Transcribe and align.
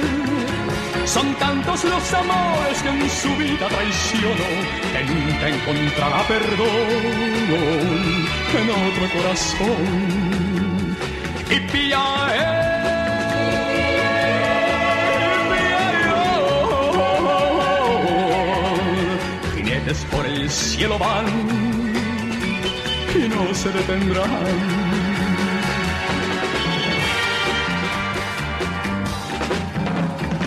Son 1.06 1.34
tantos 1.34 1.84
los 1.84 2.14
amores 2.14 2.82
que 2.82 2.88
en 2.88 3.10
su 3.10 3.28
vida 3.36 3.68
traicionó 3.68 4.48
que 4.92 5.04
nunca 5.04 5.48
encontrará 5.48 6.22
perdón 6.26 6.66
en 8.58 8.70
otro 8.70 9.20
corazón. 9.20 10.96
Y 11.50 11.60
pía 11.70 12.00
Jinetes 19.54 20.06
por 20.10 20.26
el 20.26 20.50
cielo 20.50 20.98
van 20.98 21.26
y 23.14 23.28
no 23.28 23.54
se 23.54 23.70
detendrán. 23.70 24.83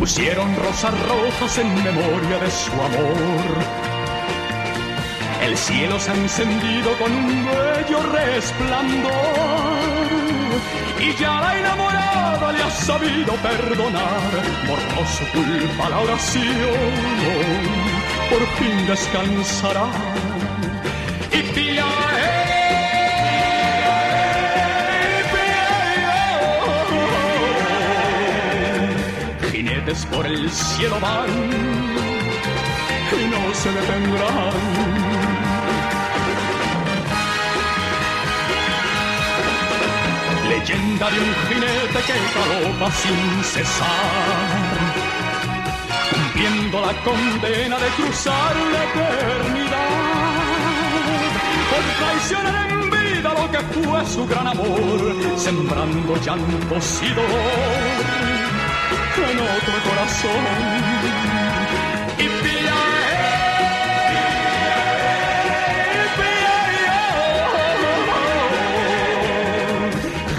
Pusieron 0.08 0.56
rosas 0.56 0.94
rojas 1.06 1.58
en 1.58 1.84
memoria 1.84 2.40
de 2.40 2.50
su 2.50 2.72
amor. 2.72 3.58
El 5.44 5.58
cielo 5.58 6.00
se 6.00 6.12
ha 6.12 6.16
encendido 6.16 6.98
con 6.98 7.12
un 7.12 7.46
bello 7.46 8.02
resplandor 8.14 9.12
y 10.98 11.14
ya 11.22 11.42
la 11.42 11.60
enamorada 11.60 12.54
le 12.54 12.64
ha 12.64 12.72
sabido 12.72 13.34
perdonar. 13.34 14.32
Borró 14.66 15.06
su 15.08 15.26
culpa 15.34 15.90
la 15.90 16.00
oración, 16.00 16.94
por 18.30 18.48
fin 18.60 18.88
descansará. 18.88 20.27
Jinetes 29.88 30.06
por 30.06 30.26
el 30.26 30.50
cielo 30.52 31.00
van 31.00 31.30
y 33.12 33.28
no 33.30 33.54
se 33.54 33.72
detendrán. 33.72 34.54
Leyenda 40.50 41.10
de 41.10 41.20
un 41.20 41.36
jinete 41.48 42.00
que 42.08 42.16
galopa 42.36 42.92
sin 42.92 43.44
cesar, 43.44 43.88
cumpliendo 46.12 46.82
la 46.82 46.94
condena 47.04 47.78
de 47.78 47.88
cruzar 47.98 48.56
la 48.74 48.84
eternidad. 48.84 49.88
Por 51.70 51.84
traicionar 52.06 52.70
en 52.72 52.90
vida 52.90 53.34
lo 53.34 53.52
que 53.52 53.60
fue 53.60 54.06
su 54.06 54.28
gran 54.28 54.48
amor, 54.48 55.16
sembrando 55.38 56.16
llantos 56.18 57.02
y 57.04 57.10
dolor 57.14 58.37
en 59.24 59.40
otro 59.40 59.74
corazón. 59.90 60.44
Y 62.20 62.28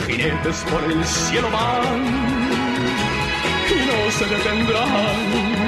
Jinetes 0.06 0.59
por 0.71 0.84
el 0.84 1.05
cielo 1.05 1.50
van 1.50 2.06
y 3.69 3.78
no 3.87 4.11
se 4.12 4.25
detendrán. 4.27 5.59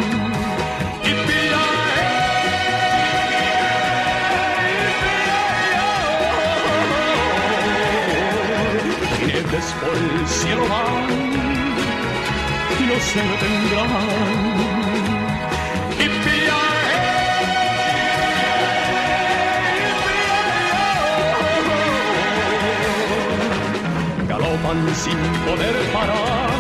Por 9.81 9.95
el 9.95 10.27
cielo 10.27 10.67
van 10.69 11.20
no 12.91 12.99
se 12.99 13.23
detendrán. 13.23 13.91
Galopan 24.29 24.95
sin 24.95 25.19
poder 25.47 25.77
parar, 25.93 26.51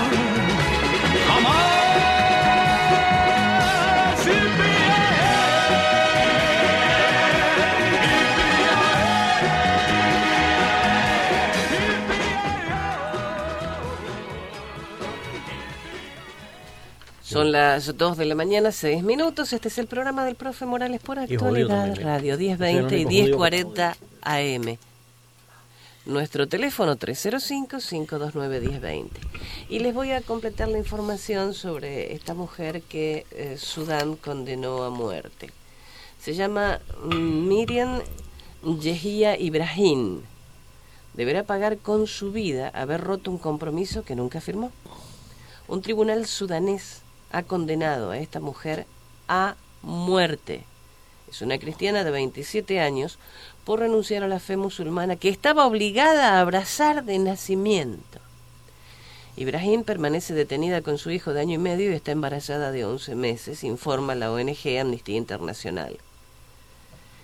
jamás. 1.29 1.80
Son 17.31 17.53
las 17.53 17.97
2 17.97 18.17
de 18.17 18.25
la 18.25 18.35
mañana, 18.35 18.73
6 18.73 19.05
minutos. 19.05 19.53
Este 19.53 19.69
es 19.69 19.79
el 19.79 19.87
programa 19.87 20.25
del 20.25 20.35
profe 20.35 20.67
Morales 20.67 21.01
por 21.01 21.17
Y 21.17 21.33
Actualidad 21.33 21.69
también, 21.69 22.01
¿eh? 22.01 22.03
Radio, 22.03 22.33
Este 22.33 22.57
1020 22.57 22.99
y 22.99 23.05
único 23.05 23.39
jodido 23.39 23.69
1040 23.69 23.97
AM. 24.23 24.79
Nuestro 26.07 26.49
teléfono 26.49 26.97
305-529-1020. 26.97 29.11
Y 29.69 29.79
les 29.79 29.95
voy 29.95 30.11
a 30.11 30.23
completar 30.23 30.67
la 30.71 30.79
información 30.79 31.55
sobre 31.55 32.15
esta 32.15 32.35
mujer 32.35 32.83
que 32.83 33.25
eh, 33.31 33.57
Sudán 33.57 34.17
condenó 34.17 34.83
a 34.83 34.91
muerte. 34.91 35.53
Se 36.21 36.35
llama 36.35 36.81
mm, 37.05 37.47
Miriam 37.47 38.01
Yehia 38.81 39.39
Ibrahim. 39.39 40.23
Deberá 41.15 41.45
pagar 41.45 41.79
con 41.79 42.09
su 42.09 42.33
vida 42.33 42.71
haber 42.71 43.01
roto 43.01 43.31
un 43.31 43.39
compromiso 43.39 44.03
que 44.03 44.17
nunca 44.17 44.41
firmó. 44.41 44.73
Un 45.69 45.81
tribunal 45.81 46.27
sudanés 46.27 47.00
ha 47.33 47.43
condenado 47.43 48.11
a 48.11 48.19
esta 48.19 48.41
mujer 48.41 48.87
a 49.29 49.57
muerte. 49.83 50.65
Es 51.31 51.43
una 51.43 51.59
cristiana 51.59 52.03
de 52.03 52.11
27 52.11 52.81
años 52.81 53.19
por 53.65 53.81
renunciar 53.81 54.25
a 54.25 54.29
la 54.29 54.41
fe 54.41 54.57
musulmana 54.57 55.17
que 55.17 55.29
estaba 55.29 55.67
obligada 55.67 56.31
a 56.31 56.41
abrazar 56.41 57.05
de 57.05 57.19
nacimiento. 57.19 58.19
Ibrahim 59.37 59.85
permanece 59.85 60.35
detenida 60.35 60.83
con 60.83 60.99
su 60.99 61.11
hijo 61.11 61.33
de 61.33 61.41
año 61.41 61.55
y 61.55 61.59
medio 61.59 61.91
y 61.91 61.95
está 61.95 62.11
embarazada 62.13 62.73
de 62.73 62.85
11 62.85 63.15
meses, 63.15 63.65
informa 63.65 64.15
la 64.15 64.33
ONG 64.33 64.79
Amnistía 64.81 65.17
Internacional. 65.17 65.99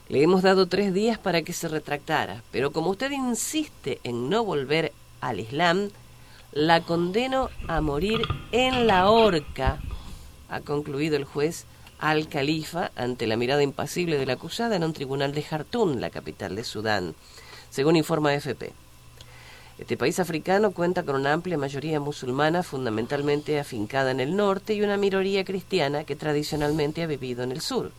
Le 0.09 0.23
hemos 0.23 0.43
dado 0.43 0.69
tres 0.69 0.94
días 0.94 1.19
para 1.19 1.43
que 1.43 1.52
se 1.52 1.67
retractara, 1.67 2.43
pero 2.52 2.70
como 2.70 2.91
usted 2.91 3.11
insiste 3.11 3.99
en 4.05 4.31
no 4.31 4.44
volver 4.44 4.93
al 5.20 5.41
Islam, 5.41 5.91
la 6.52 6.81
condeno 6.81 7.50
a 7.67 7.81
morir 7.81 8.23
en 8.52 8.87
la 8.87 9.11
horca, 9.11 9.81
ha 10.49 10.61
concluido 10.61 11.17
el 11.17 11.25
juez 11.25 11.65
al 11.99 12.29
califa 12.29 12.91
ante 12.97 13.27
la 13.27 13.37
mirada 13.37 13.63
impasible 13.63 14.19
de 14.19 14.27
la 14.27 14.35
acusada 14.35 14.77
en 14.77 14.85
un 14.85 14.93
tribunal 14.93 15.33
de 15.33 15.43
Jartún, 15.43 16.01
la 16.01 16.11
capital 16.11 16.57
de 16.57 16.65
Sudán, 16.65 17.15
según 17.71 17.97
informa 17.97 18.31
AFP. 18.31 18.73
Este 19.79 19.97
país 19.99 20.19
africano 20.21 20.71
cuenta 20.71 21.03
con 21.03 21.17
una 21.17 21.35
amplia 21.35 21.59
mayoría 21.59 22.01
musulmana 22.01 22.63
fundamentalmente 22.63 23.61
afincada 23.61 24.11
en 24.11 24.21
el 24.21 24.35
norte 24.35 24.73
y 24.75 24.83
una 24.83 24.97
minoría 24.97 25.45
cristiana 25.45 26.05
que 26.05 26.17
tradicionalmente 26.17 27.03
ha 27.03 27.07
vivido 27.07 27.43
en 27.43 27.53
el 27.53 27.61
sur. 27.61 27.93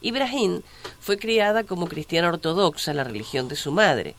Ibrahim 0.00 0.62
fue 0.98 1.18
criada 1.18 1.62
como 1.62 1.86
cristiana 1.86 2.28
ortodoxa, 2.28 2.94
la 2.94 3.04
religión 3.04 3.48
de 3.48 3.56
su 3.56 3.70
madre. 3.70 4.16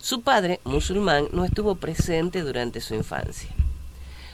Su 0.00 0.22
padre, 0.22 0.60
musulmán, 0.64 1.28
no 1.32 1.44
estuvo 1.44 1.76
presente 1.76 2.42
durante 2.42 2.80
su 2.80 2.94
infancia. 2.94 3.50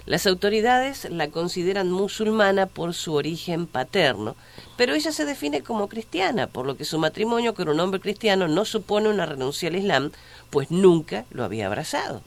Las 0.06 0.26
autoridades 0.26 1.08
la 1.10 1.28
consideran 1.28 1.90
musulmana 1.90 2.66
por 2.66 2.92
su 2.92 3.14
origen 3.14 3.66
paterno, 3.66 4.36
pero 4.76 4.92
ella 4.92 5.12
se 5.12 5.24
define 5.24 5.62
como 5.62 5.88
cristiana, 5.88 6.46
por 6.46 6.66
lo 6.66 6.76
que 6.76 6.84
su 6.84 6.98
matrimonio 6.98 7.54
con 7.54 7.70
un 7.70 7.80
hombre 7.80 8.00
cristiano 8.00 8.46
no 8.46 8.66
supone 8.66 9.08
una 9.08 9.24
renuncia 9.24 9.70
al 9.70 9.76
Islam, 9.76 10.10
pues 10.50 10.70
nunca 10.70 11.24
lo 11.30 11.42
había 11.42 11.68
abrazado. 11.68 12.20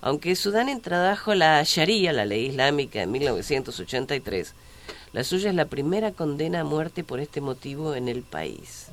Aunque 0.00 0.34
Sudán 0.34 0.68
introdujo 0.68 1.34
la 1.36 1.62
Sharia, 1.62 2.12
la 2.12 2.26
ley 2.26 2.46
islámica, 2.46 3.02
en 3.02 3.12
1983, 3.12 4.54
la 5.12 5.22
suya 5.22 5.50
es 5.50 5.54
la 5.54 5.66
primera 5.66 6.10
condena 6.10 6.60
a 6.60 6.64
muerte 6.64 7.04
por 7.04 7.20
este 7.20 7.40
motivo 7.40 7.94
en 7.94 8.08
el 8.08 8.22
país 8.22 8.88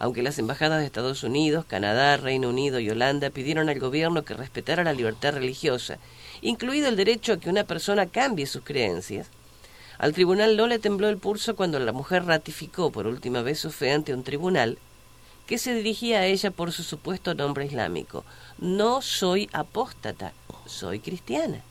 aunque 0.00 0.22
las 0.22 0.38
embajadas 0.38 0.80
de 0.80 0.86
Estados 0.86 1.22
Unidos, 1.24 1.66
Canadá, 1.66 2.16
Reino 2.16 2.48
Unido 2.48 2.80
y 2.80 2.88
Holanda 2.88 3.28
pidieron 3.28 3.68
al 3.68 3.78
gobierno 3.78 4.24
que 4.24 4.32
respetara 4.32 4.82
la 4.82 4.94
libertad 4.94 5.34
religiosa, 5.34 5.98
incluido 6.42 6.88
el 6.88 6.96
derecho 6.96 7.32
a 7.32 7.36
que 7.38 7.50
una 7.50 7.64
persona 7.64 8.06
cambie 8.06 8.46
sus 8.46 8.62
creencias, 8.62 9.28
al 10.00 10.14
tribunal 10.14 10.56
no 10.56 10.66
le 10.66 10.78
tembló 10.78 11.10
el 11.10 11.18
pulso 11.18 11.54
cuando 11.54 11.78
la 11.78 11.92
mujer 11.92 12.24
ratificó 12.24 12.90
por 12.90 13.06
última 13.06 13.42
vez 13.42 13.58
su 13.58 13.70
fe 13.70 13.92
ante 13.92 14.14
un 14.14 14.24
tribunal 14.24 14.78
que 15.46 15.58
se 15.58 15.74
dirigía 15.74 16.20
a 16.20 16.26
ella 16.26 16.50
por 16.50 16.72
su 16.72 16.84
supuesto 16.84 17.34
nombre 17.34 17.66
islámico. 17.66 18.24
No 18.56 19.02
soy 19.02 19.50
apóstata, 19.52 20.32
soy 20.64 21.00
cristiana. 21.00 21.62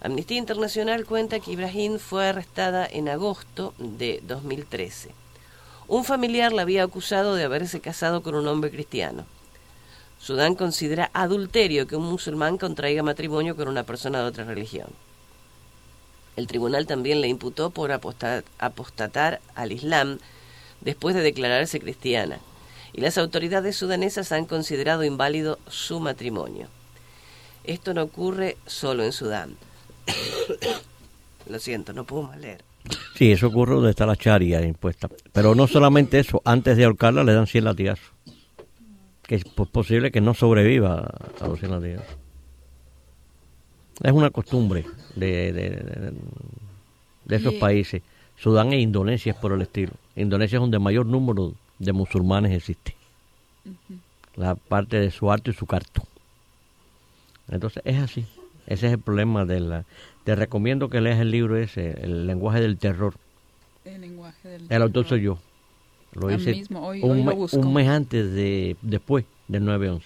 Amnistía 0.00 0.38
Internacional 0.38 1.04
cuenta 1.04 1.38
que 1.38 1.52
Ibrahim 1.52 2.00
fue 2.00 2.26
arrestada 2.26 2.84
en 2.84 3.08
agosto 3.08 3.74
de 3.78 4.20
2013. 4.26 5.10
Un 5.86 6.04
familiar 6.04 6.52
la 6.52 6.62
había 6.62 6.82
acusado 6.82 7.36
de 7.36 7.44
haberse 7.44 7.80
casado 7.80 8.22
con 8.22 8.34
un 8.34 8.48
hombre 8.48 8.72
cristiano. 8.72 9.24
Sudán 10.24 10.54
considera 10.54 11.10
adulterio 11.12 11.86
que 11.86 11.96
un 11.96 12.06
musulmán 12.06 12.56
contraiga 12.56 13.02
matrimonio 13.02 13.56
con 13.56 13.68
una 13.68 13.82
persona 13.82 14.20
de 14.20 14.24
otra 14.24 14.44
religión. 14.44 14.86
El 16.34 16.46
tribunal 16.46 16.86
también 16.86 17.20
le 17.20 17.28
imputó 17.28 17.68
por 17.68 17.92
apostatar 17.92 19.40
al 19.54 19.72
Islam 19.72 20.18
después 20.80 21.14
de 21.14 21.20
declararse 21.20 21.78
cristiana, 21.78 22.38
y 22.94 23.02
las 23.02 23.18
autoridades 23.18 23.76
sudanesas 23.76 24.32
han 24.32 24.46
considerado 24.46 25.04
inválido 25.04 25.58
su 25.68 26.00
matrimonio. 26.00 26.68
Esto 27.64 27.92
no 27.92 28.04
ocurre 28.04 28.56
solo 28.64 29.04
en 29.04 29.12
Sudán. 29.12 29.56
Lo 31.50 31.58
siento, 31.58 31.92
no 31.92 32.04
puedo 32.04 32.22
más 32.22 32.38
leer. 32.38 32.64
Sí, 33.14 33.30
eso 33.30 33.48
ocurre 33.48 33.74
donde 33.74 33.90
está 33.90 34.06
la 34.06 34.16
charia 34.16 34.64
impuesta. 34.64 35.06
Pero 35.34 35.54
no 35.54 35.66
solamente 35.66 36.18
eso, 36.18 36.40
antes 36.46 36.78
de 36.78 36.84
ahorcarla 36.84 37.24
le 37.24 37.34
dan 37.34 37.46
100 37.46 37.64
latigazos. 37.64 38.14
Que 39.26 39.36
es 39.36 39.44
posible 39.44 40.10
que 40.10 40.20
no 40.20 40.34
sobreviva 40.34 41.10
a 41.40 41.48
los 41.48 41.58
100 41.58 41.70
latigazos. 41.70 42.16
Es 44.02 44.12
una 44.12 44.30
costumbre 44.30 44.84
de, 45.14 45.52
de, 45.52 46.12
de, 47.24 47.36
esos 47.36 47.54
países. 47.54 48.02
Sudán 48.36 48.72
e 48.72 48.80
Indonesia 48.80 49.32
es 49.32 49.38
por 49.38 49.52
el 49.52 49.62
estilo. 49.62 49.92
Indonesia 50.16 50.56
es 50.56 50.60
donde 50.60 50.78
mayor 50.78 51.06
número 51.06 51.54
de 51.78 51.92
musulmanes 51.92 52.52
existe. 52.52 52.96
La 54.34 54.56
parte 54.56 54.98
de 54.98 55.10
su 55.10 55.30
arte 55.30 55.52
y 55.52 55.54
su 55.54 55.66
carto. 55.66 56.02
Entonces 57.48 57.82
es 57.86 57.98
así. 57.98 58.26
Ese 58.66 58.86
es 58.86 58.92
el 58.94 58.98
problema 58.98 59.44
de 59.44 59.60
la, 59.60 59.84
te 60.24 60.34
recomiendo 60.34 60.88
que 60.88 61.02
leas 61.02 61.20
el 61.20 61.30
libro 61.30 61.56
ese, 61.56 62.02
El 62.02 62.26
lenguaje 62.26 62.60
del 62.60 62.78
terror. 62.78 63.14
El 63.84 64.00
lenguaje 64.00 64.48
del 64.48 64.66
El 64.70 64.82
autor 64.82 65.06
soy 65.06 65.22
yo. 65.22 65.38
Lo 66.14 66.30
hice 66.30 66.64
un, 66.70 67.74
mes 67.74 67.88
antes 67.88 68.32
de 68.32 68.76
después 68.82 69.24
del 69.48 69.64
9-11. 69.64 70.02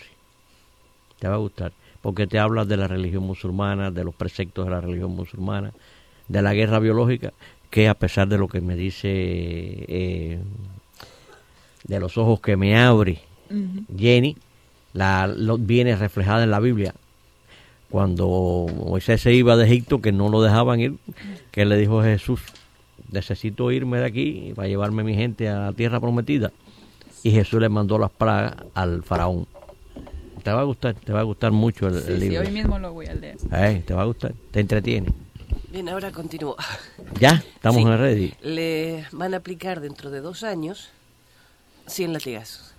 Te 1.19 1.29
va 1.29 1.35
a 1.35 1.39
gustar, 1.39 1.73
porque 2.01 2.27
te 2.27 2.39
habla 2.39 2.65
de 2.65 2.77
la 2.77 2.89
religión 2.89 3.25
musulmana, 3.25 3.91
de 3.91 4.05
los 4.05 4.15
preceptos 4.15 4.65
de 4.65 4.71
la 4.71 4.81
religión 4.81 5.15
musulmana, 5.15 5.73
de 6.29 6.43
la 6.43 6.55
guerra 6.55 6.79
biológica, 6.79 7.33
que 7.71 7.89
a 7.89 7.95
pesar 7.95 8.29
de 8.29 8.39
lo 8.39 8.49
que 8.49 8.61
me 8.61 8.77
dice, 8.77 9.09
eh, 9.11 10.39
de 11.85 12.01
los 12.01 12.17
ojos 12.17 12.41
que 12.41 12.57
me 12.57 12.79
abre 12.79 13.21
Jenny, 13.97 14.37
la, 14.93 15.27
lo, 15.27 15.59
viene 15.59 15.97
reflejada 15.97 16.45
en 16.45 16.51
la 16.51 16.61
Biblia. 16.61 16.95
Cuando 17.91 18.67
Moisés 18.87 19.23
se 19.23 19.33
iba 19.33 19.57
de 19.57 19.65
Egipto, 19.65 20.01
que 20.01 20.13
no 20.13 20.29
lo 20.29 20.43
dejaban 20.43 20.81
ir, 20.81 20.95
que 21.51 21.65
le 21.65 21.77
dijo 21.77 22.03
Jesús, 22.03 22.41
necesito 23.11 23.71
irme 23.71 23.99
de 23.99 24.07
aquí 24.07 24.53
para 24.55 24.69
llevarme 24.69 25.05
mi 25.05 25.15
gente 25.15 25.49
a 25.49 25.67
la 25.67 25.73
tierra 25.73 26.01
prometida. 26.01 26.53
Y 27.23 27.31
Jesús 27.31 27.61
le 27.61 27.69
mandó 27.69 27.99
las 27.99 28.11
plagas 28.11 28.55
al 28.75 29.03
faraón. 29.03 29.47
Te 30.43 30.53
va 30.53 30.61
a 30.61 30.65
gustar, 30.65 30.95
te 30.95 31.13
va 31.13 31.21
a 31.21 31.25
gustar 31.25 31.53
mucho 31.53 31.89
el, 31.89 32.21
libro. 32.21 32.43
Sí, 32.43 32.49
hoy 32.49 32.53
mismo 32.55 32.79
lo 32.79 32.93
voy 32.93 33.07
a 33.07 33.15
leer. 33.15 33.37
Eh, 33.53 33.83
te 33.85 33.93
va 33.93 34.03
a 34.03 34.07
gustar, 34.07 34.33
te 34.51 34.61
entretiene. 34.61 35.09
Bien, 35.71 35.89
ahora 35.89 36.13
continúo. 36.13 36.57
¿Ya? 37.21 37.43
¿Estamos 37.55 37.83
en 37.83 37.99
ready? 37.99 38.33
Le 38.41 39.05
van 39.13 39.35
a 39.35 39.39
aplicar 39.39 39.81
dentro 39.81 40.11
de 40.11 40.21
dos 40.21 40.43
años 40.45 40.91
100 41.87 42.13
latigazos. 42.13 42.75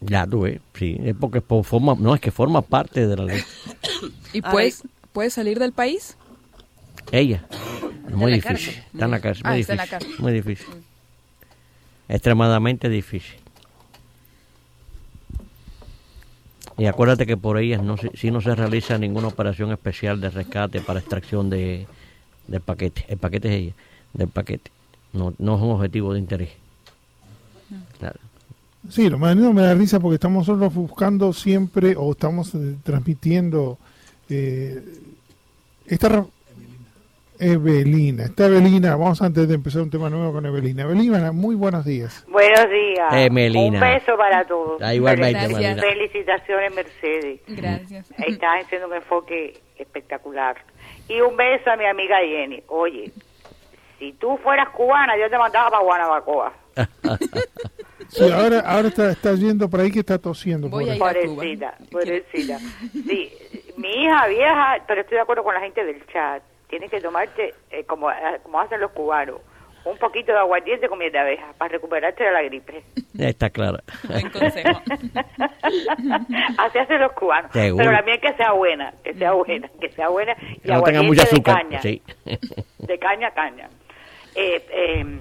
Ya 0.00 0.26
tú 0.26 0.42
ves, 0.42 0.60
sí, 0.74 0.98
es 1.02 1.16
porque 1.18 1.40
forma, 1.40 1.96
no, 1.98 2.14
es 2.14 2.20
que 2.20 2.30
forma 2.30 2.60
parte 2.60 3.06
de 3.06 3.16
la 3.16 3.24
ley. 3.24 3.42
¿Y 4.34 4.42
puedes, 4.42 4.82
puedes 5.12 5.32
salir 5.32 5.58
del 5.58 5.72
país? 5.72 6.18
Ella, 7.12 7.46
muy 8.12 8.32
difícil, 8.32 8.74
está 8.92 9.04
en 9.04 9.10
la 9.10 9.20
cárcel, 9.20 9.44
muy, 9.44 9.52
ah, 9.52 9.56
difícil, 9.56 9.80
está 9.80 9.96
en 9.96 10.02
la 10.02 10.22
muy 10.22 10.32
difícil, 10.32 10.66
extremadamente 12.08 12.88
difícil. 12.88 13.36
Y 16.78 16.86
acuérdate 16.86 17.26
que 17.26 17.36
por 17.36 17.58
ellas 17.58 17.82
no 17.82 17.96
si 17.96 18.30
no 18.30 18.40
se 18.40 18.54
realiza 18.54 18.98
ninguna 18.98 19.28
operación 19.28 19.72
especial 19.72 20.20
de 20.20 20.30
rescate 20.30 20.80
para 20.80 21.00
extracción 21.00 21.48
de, 21.48 21.86
del 22.46 22.60
paquete. 22.60 23.06
El 23.08 23.16
paquete 23.18 23.48
es 23.48 23.54
ella, 23.54 23.72
del 24.12 24.28
paquete. 24.28 24.70
No, 25.12 25.32
no 25.38 25.56
es 25.56 25.62
un 25.62 25.70
objetivo 25.70 26.12
de 26.12 26.18
interés. 26.18 26.50
Claro. 27.98 28.20
Sí, 28.90 29.08
lo 29.08 29.18
más 29.18 29.34
me 29.36 29.62
da 29.62 29.74
risa 29.74 29.98
porque 29.98 30.16
estamos 30.16 30.46
nosotros 30.46 30.72
buscando 30.74 31.32
siempre 31.32 31.96
o 31.96 32.12
estamos 32.12 32.54
eh, 32.54 32.76
transmitiendo 32.84 33.78
eh, 34.28 34.84
esta 35.86 36.26
Evelina. 37.38 38.24
Esta 38.24 38.46
Evelina, 38.46 38.96
vamos 38.96 39.20
antes 39.22 39.48
de 39.48 39.54
empezar 39.54 39.82
un 39.82 39.90
tema 39.90 40.10
nuevo 40.10 40.32
con 40.32 40.46
Evelina. 40.46 40.82
Evelina, 40.82 41.32
muy 41.32 41.54
buenos 41.54 41.84
días. 41.84 42.24
Buenos 42.28 42.68
días. 42.70 43.12
Emelina. 43.12 43.78
Un 43.78 43.80
beso 43.80 44.16
para 44.16 44.44
todos. 44.46 44.80
Ah, 44.82 44.94
igualmente, 44.94 45.48
Felicitaciones, 45.48 46.74
Mercedes. 46.74 47.40
Gracias. 47.46 48.10
Estás 48.18 48.64
haciendo 48.64 48.88
un 48.88 48.94
enfoque 48.94 49.60
espectacular. 49.78 50.56
Y 51.08 51.20
un 51.20 51.36
beso 51.36 51.70
a 51.70 51.76
mi 51.76 51.86
amiga 51.86 52.18
Jenny. 52.20 52.62
Oye, 52.68 53.12
si 53.98 54.12
tú 54.14 54.36
fueras 54.42 54.68
cubana, 54.70 55.16
yo 55.18 55.30
te 55.30 55.38
mandaba 55.38 55.70
para 55.70 55.82
Guanabacoa. 55.82 56.52
Sí, 58.08 58.30
ahora, 58.30 58.60
ahora 58.60 58.88
está, 58.88 59.10
está 59.10 59.34
yendo 59.34 59.68
por 59.68 59.80
ahí 59.80 59.90
que 59.90 60.00
está 60.00 60.18
tosiendo. 60.18 60.68
Voy 60.68 60.86
por 60.96 60.98
pobrecita, 60.98 61.74
pobrecita. 61.90 62.58
Sí, 62.92 63.32
mi 63.76 63.88
hija 63.88 64.26
vieja, 64.28 64.84
pero 64.86 65.00
estoy 65.00 65.16
de 65.16 65.22
acuerdo 65.22 65.42
con 65.42 65.54
la 65.54 65.60
gente 65.60 65.84
del 65.84 66.06
chat. 66.06 66.42
Tienes 66.68 66.90
que 66.90 67.00
tomarte, 67.00 67.54
eh, 67.70 67.84
como, 67.84 68.10
eh, 68.10 68.40
como 68.42 68.60
hacen 68.60 68.80
los 68.80 68.90
cubanos, 68.92 69.40
un 69.84 69.96
poquito 69.98 70.32
de 70.32 70.38
aguardiente 70.38 70.88
con 70.88 70.98
miel 70.98 71.12
de 71.12 71.18
abeja 71.18 71.52
para 71.56 71.72
recuperarte 71.72 72.24
de 72.24 72.32
la 72.32 72.42
gripe. 72.42 72.82
Está 73.16 73.50
claro. 73.50 73.78
Buen 74.08 74.30
consejo. 74.30 74.82
Así 76.58 76.78
hacen 76.78 77.00
los 77.00 77.12
cubanos. 77.12 77.50
Pero 77.52 77.92
la 77.92 78.02
miel 78.02 78.20
que 78.20 78.32
sea 78.34 78.52
buena, 78.52 78.92
que 79.04 79.14
sea 79.14 79.32
buena, 79.32 79.68
que 79.80 79.88
sea 79.90 80.08
buena. 80.08 80.36
Y 80.64 80.68
no 80.68 80.82
tenga 80.82 81.02
mucha 81.02 81.22
azúcar. 81.22 81.64
De 81.68 81.78
caña. 81.78 81.80
De 82.78 82.98
caña, 82.98 83.30
caña. 83.30 83.68
Eh, 84.34 84.66
eh, 84.70 85.20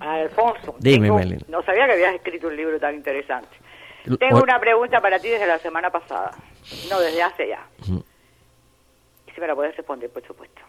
Alfonso, 0.00 0.76
Dime, 0.78 1.08
no 1.48 1.62
sabía 1.62 1.86
que 1.86 1.92
habías 1.92 2.14
escrito 2.14 2.48
un 2.48 2.56
libro 2.56 2.78
tan 2.78 2.94
interesante. 2.94 3.48
Tengo 4.18 4.42
una 4.42 4.60
pregunta 4.60 5.00
para 5.00 5.18
ti 5.18 5.28
desde 5.28 5.46
la 5.46 5.58
semana 5.58 5.90
pasada, 5.90 6.32
no 6.90 7.00
desde 7.00 7.22
hace 7.22 7.48
ya. 7.48 7.66
Si 9.36 9.40
me 9.42 9.48
la 9.48 9.54
puedes 9.54 9.76
responder, 9.76 10.08
por 10.08 10.26
supuesto. 10.26 10.62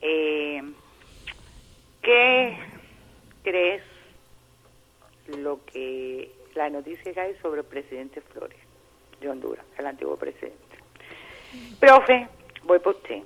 Eh, 0.00 0.60
¿Qué 2.02 2.58
crees 3.44 3.82
lo 5.28 5.64
que 5.64 6.28
la 6.56 6.68
noticia 6.68 7.14
que 7.14 7.20
hay 7.20 7.36
sobre 7.36 7.60
el 7.60 7.66
presidente 7.68 8.20
Flores 8.20 8.58
de 9.20 9.28
Honduras, 9.30 9.64
el 9.78 9.86
antiguo 9.86 10.16
presidente? 10.16 10.58
Profe, 11.78 12.26
voy 12.64 12.80
por 12.80 12.96
usted 12.96 13.22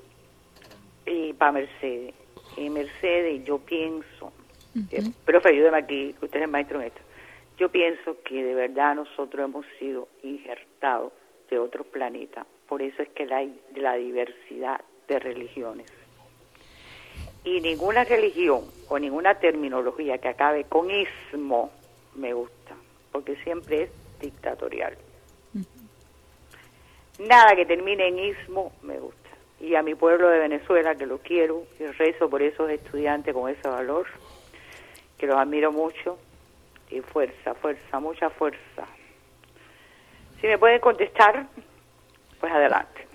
y 1.07 1.33
para 1.33 1.53
Mercedes. 1.53 2.15
Y 2.59 2.69
Mercedes, 2.69 3.47
yo 3.47 3.61
pienso, 3.61 4.31
eh, 4.91 5.11
profe, 5.25 5.49
ayúdeme 5.49 5.79
aquí, 5.79 6.15
usted 6.21 6.37
es 6.37 6.43
el 6.43 6.51
maestro 6.51 6.83
en 6.83 6.89
esto. 6.89 7.01
Yo 7.57 7.71
pienso 7.71 8.19
que 8.25 8.45
de 8.45 8.55
verdad 8.55 8.97
nosotros 8.97 9.43
hemos 9.43 9.65
sido 9.79 10.09
injertados 10.23 11.15
de 11.53 11.59
otro 11.59 11.85
planeta. 11.85 12.47
Por 12.67 12.81
eso 12.81 13.03
es 13.03 13.11
que 13.11 13.33
hay 13.33 13.61
la 13.77 13.95
diversidad 13.95 14.81
de 15.07 15.19
religiones. 15.19 15.87
Y 17.45 17.61
ninguna 17.61 18.05
religión 18.05 18.65
o 18.89 18.99
ninguna 18.99 19.35
terminología 19.35 20.17
que 20.17 20.29
acabe 20.29 20.65
con 20.65 20.91
ismo 20.91 21.71
me 22.15 22.33
gusta, 22.33 22.75
porque 23.13 23.37
siempre 23.45 23.83
es 23.83 23.91
dictatorial. 24.19 24.97
Nada 27.19 27.55
que 27.55 27.67
termine 27.67 28.09
en 28.09 28.19
ismo 28.19 28.73
me 28.83 28.99
gusta. 28.99 29.19
Y 29.61 29.75
a 29.75 29.83
mi 29.83 29.95
pueblo 29.95 30.29
de 30.31 30.39
Venezuela, 30.39 30.95
que 30.95 31.07
lo 31.07 31.19
quiero 31.19 31.65
y 31.79 31.85
rezo 31.85 32.31
por 32.31 32.41
esos 32.41 32.71
estudiantes 32.71 33.35
con 33.35 33.51
ese 33.51 33.69
valor, 33.69 34.07
que 35.19 35.27
los 35.27 35.37
admiro 35.37 35.71
mucho, 35.71 36.19
y 36.91 37.01
fuerza, 37.01 37.55
fuerza, 37.55 38.01
mucha 38.01 38.31
fuerza. 38.31 38.87
Si 40.43 40.49
me 40.49 40.59
pueden 40.59 40.81
contestar, 40.81 41.47
pues 42.41 42.53
adelante. 42.53 43.07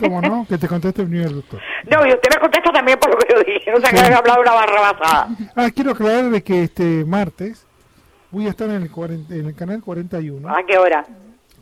¿Cómo 0.00 0.20
no? 0.20 0.44
Que 0.48 0.58
te 0.58 0.66
conteste 0.66 1.02
el 1.02 1.10
nivel 1.10 1.36
doctor. 1.36 1.60
No, 1.88 2.04
y 2.04 2.10
usted 2.10 2.28
me 2.34 2.40
contesta 2.40 2.72
también 2.72 2.98
por 2.98 3.10
lo 3.10 3.18
que 3.18 3.32
yo 3.32 3.40
dije, 3.44 3.70
no 3.70 3.76
se 3.76 3.94
que 3.94 4.00
haya 4.00 4.18
hablado 4.18 4.40
una 4.40 4.52
barra 4.52 4.80
basada. 4.80 5.28
Ah, 5.54 5.70
quiero 5.72 5.92
aclarar 5.92 6.24
de 6.24 6.42
que 6.42 6.64
este 6.64 7.04
martes 7.04 7.64
voy 8.32 8.46
a 8.46 8.50
estar 8.50 8.68
en 8.68 8.82
el, 8.82 8.90
en 9.30 9.46
el 9.46 9.54
canal 9.54 9.80
41. 9.80 10.48
¿A 10.48 10.66
qué 10.66 10.76
hora? 10.76 11.06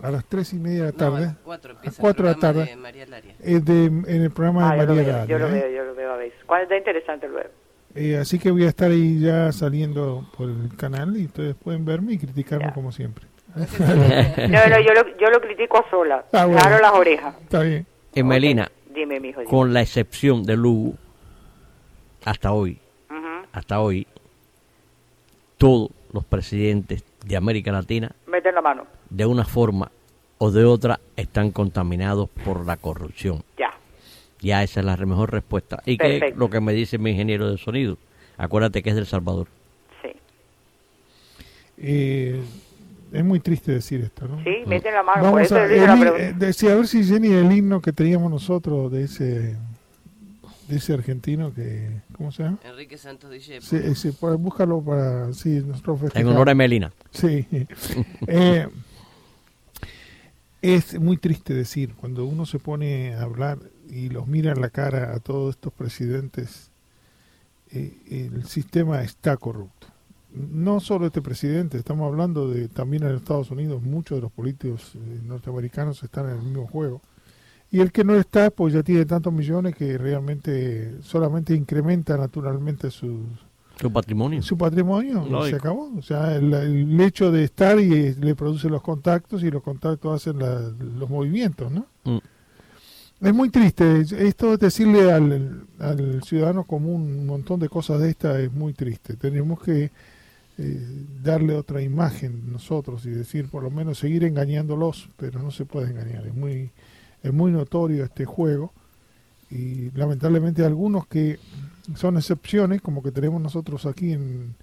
A 0.02 0.10
las 0.10 0.24
tres 0.24 0.54
y 0.54 0.56
media 0.56 0.86
de 0.86 0.92
la 0.92 0.96
tarde. 0.96 1.24
a 1.26 1.36
cuatro, 1.44 1.74
cuatro 1.98 2.26
de 2.26 2.34
la 2.34 2.40
tarde. 2.40 2.64
De 2.64 2.76
María 2.76 3.04
Laria. 3.04 3.34
Eh, 3.40 3.60
en 3.66 4.22
el 4.22 4.30
programa 4.30 4.62
de 4.62 4.66
ah, 4.66 4.86
María 4.86 5.02
Laria. 5.02 5.24
Yo 5.26 5.38
lo 5.38 5.48
veo, 5.50 5.68
yo 5.68 5.84
lo 5.84 5.94
veo 5.94 6.12
a 6.14 6.16
veces. 6.16 6.38
¿Cuál 6.46 6.62
está 6.62 6.78
interesante 6.78 7.28
luego? 7.28 7.50
Eh, 7.94 8.16
así 8.16 8.38
que 8.38 8.50
voy 8.50 8.64
a 8.64 8.68
estar 8.68 8.90
ahí 8.90 9.20
ya 9.20 9.52
saliendo 9.52 10.26
por 10.34 10.48
el 10.48 10.74
canal 10.76 11.14
y 11.16 11.26
ustedes 11.26 11.54
pueden 11.54 11.84
verme 11.84 12.14
y 12.14 12.18
criticarme 12.18 12.72
como 12.72 12.90
siempre. 12.90 13.26
No, 13.54 14.68
no, 14.68 14.80
yo 14.80 14.92
lo, 14.92 15.16
yo 15.18 15.30
lo 15.30 15.40
critico 15.40 15.78
a 15.78 15.90
sola. 15.90 16.24
Ah, 16.32 16.46
claro 16.50 16.80
las 16.80 16.92
orejas. 16.92 17.34
Está 17.42 17.62
bien. 17.62 17.86
Emelina, 18.14 18.70
dime, 18.94 19.20
mijo, 19.20 19.44
con 19.44 19.72
la 19.72 19.82
excepción 19.82 20.44
de 20.44 20.56
Lugo, 20.56 20.94
hasta 22.24 22.52
hoy, 22.52 22.78
hasta 23.52 23.80
hoy, 23.80 24.06
todos 25.58 25.90
los 26.12 26.24
presidentes 26.24 27.04
de 27.24 27.36
América 27.36 27.72
Latina, 27.72 28.12
meten 28.26 28.54
la 28.54 28.60
mano. 28.60 28.86
De 29.10 29.26
una 29.26 29.44
forma 29.44 29.90
o 30.38 30.50
de 30.50 30.64
otra 30.64 31.00
están 31.16 31.50
contaminados 31.50 32.28
por 32.44 32.66
la 32.66 32.76
corrupción. 32.76 33.42
Ya. 33.58 33.70
Ya 34.40 34.62
esa 34.62 34.80
es 34.80 34.86
la 34.86 34.96
mejor 34.96 35.32
respuesta. 35.32 35.82
Y 35.86 35.96
que 35.96 36.34
lo 36.36 36.50
que 36.50 36.60
me 36.60 36.72
dice 36.72 36.98
mi 36.98 37.10
ingeniero 37.10 37.50
de 37.50 37.58
sonido. 37.58 37.96
Acuérdate 38.36 38.82
que 38.82 38.90
es 38.90 38.96
del 38.96 39.06
Salvador. 39.06 39.46
Sí. 40.02 40.10
Eh, 41.78 42.42
es 43.14 43.24
muy 43.24 43.40
triste 43.40 43.72
decir 43.72 44.00
esto, 44.00 44.26
¿no? 44.26 44.42
Sí, 44.42 44.64
mete 44.66 44.90
la 44.90 45.02
mano. 45.02 45.22
Vamos 45.22 45.50
a, 45.52 45.66
eh, 45.66 46.34
decía, 46.36 46.72
a 46.72 46.74
ver 46.74 46.86
si 46.88 47.04
Jenny 47.04 47.32
el 47.32 47.50
himno 47.52 47.80
que 47.80 47.92
teníamos 47.92 48.30
nosotros 48.30 48.90
de 48.90 49.04
ese 49.04 49.56
de 50.68 50.76
ese 50.76 50.94
argentino 50.94 51.54
que 51.54 52.00
¿cómo 52.16 52.32
se 52.32 52.42
llama? 52.42 52.58
Enrique 52.64 52.96
Santos 52.98 53.30
Discépolo. 53.30 53.62
Sí, 53.62 53.94
sí, 53.94 54.16
pues, 54.18 54.36
búscalo 54.38 54.80
para 54.80 55.32
sí, 55.32 55.62
nosotros 55.64 56.00
En 56.14 56.26
honor 56.26 56.50
a 56.50 56.54
Melina. 56.54 56.92
Sí. 57.10 57.46
eh, 58.26 58.66
es 60.62 60.98
muy 60.98 61.18
triste 61.18 61.54
decir 61.54 61.94
cuando 61.94 62.24
uno 62.24 62.46
se 62.46 62.58
pone 62.58 63.14
a 63.14 63.22
hablar 63.22 63.58
y 63.90 64.08
los 64.08 64.26
mira 64.26 64.52
en 64.52 64.60
la 64.60 64.70
cara 64.70 65.14
a 65.14 65.20
todos 65.20 65.54
estos 65.54 65.72
presidentes, 65.72 66.70
eh, 67.70 67.92
el 68.10 68.46
sistema 68.46 69.02
está 69.02 69.36
corrupto. 69.36 69.93
No 70.34 70.80
solo 70.80 71.06
este 71.06 71.22
presidente, 71.22 71.78
estamos 71.78 72.06
hablando 72.06 72.48
de 72.48 72.68
también 72.68 73.04
en 73.04 73.14
Estados 73.14 73.50
Unidos, 73.50 73.82
muchos 73.82 74.18
de 74.18 74.22
los 74.22 74.32
políticos 74.32 74.92
eh, 74.94 75.20
norteamericanos 75.24 76.02
están 76.02 76.26
en 76.26 76.36
el 76.36 76.42
mismo 76.42 76.66
juego. 76.66 77.00
Y 77.70 77.80
el 77.80 77.92
que 77.92 78.04
no 78.04 78.14
está, 78.14 78.50
pues 78.50 78.74
ya 78.74 78.82
tiene 78.82 79.04
tantos 79.04 79.32
millones 79.32 79.74
que 79.74 79.98
realmente 79.98 81.00
solamente 81.02 81.54
incrementa 81.54 82.16
naturalmente 82.16 82.90
su, 82.90 83.26
su 83.80 83.92
patrimonio. 83.92 84.42
Su 84.42 84.56
patrimonio, 84.56 85.26
se 85.48 85.56
acabó. 85.56 85.90
O 85.96 86.02
sea, 86.02 86.36
el, 86.36 87.00
hecho 87.00 87.32
de 87.32 87.44
estar 87.44 87.80
y 87.80 88.14
le 88.14 88.34
produce 88.34 88.68
los 88.68 88.82
contactos 88.82 89.42
y 89.42 89.50
los 89.50 89.62
contactos 89.62 90.14
hacen 90.14 90.38
los 90.38 91.10
movimientos, 91.10 91.70
¿no? 91.72 91.86
Mm. 92.04 92.18
Es 93.20 93.34
muy 93.34 93.48
triste. 93.50 94.00
Esto 94.00 94.56
decirle 94.56 95.10
al, 95.10 95.66
al, 95.78 96.22
ciudadano 96.22 96.64
común 96.64 97.02
un 97.02 97.26
montón 97.26 97.58
de 97.58 97.68
cosas 97.68 98.00
de 98.00 98.10
esta 98.10 98.38
es 98.38 98.52
muy 98.52 98.74
triste. 98.74 99.16
Tenemos 99.16 99.60
que 99.62 99.90
eh, 100.56 101.06
darle 101.22 101.54
otra 101.54 101.82
imagen 101.82 102.52
nosotros 102.52 103.04
y 103.06 103.10
decir, 103.10 103.48
por 103.48 103.64
lo 103.64 103.70
menos 103.70 103.98
seguir 103.98 104.22
engañándolos, 104.22 105.08
pero 105.16 105.40
no 105.40 105.50
se 105.50 105.64
puede 105.64 105.90
engañar. 105.90 106.26
Es 106.26 106.34
muy, 106.34 106.70
es 107.22 107.32
muy 107.32 107.50
notorio 107.50 108.04
este 108.04 108.24
juego 108.24 108.72
y 109.50 109.90
lamentablemente 109.92 110.64
algunos 110.64 111.06
que 111.08 111.38
son 111.96 112.16
excepciones, 112.16 112.80
como 112.82 113.02
que 113.02 113.10
tenemos 113.10 113.40
nosotros 113.40 113.86
aquí 113.86 114.12
en... 114.12 114.54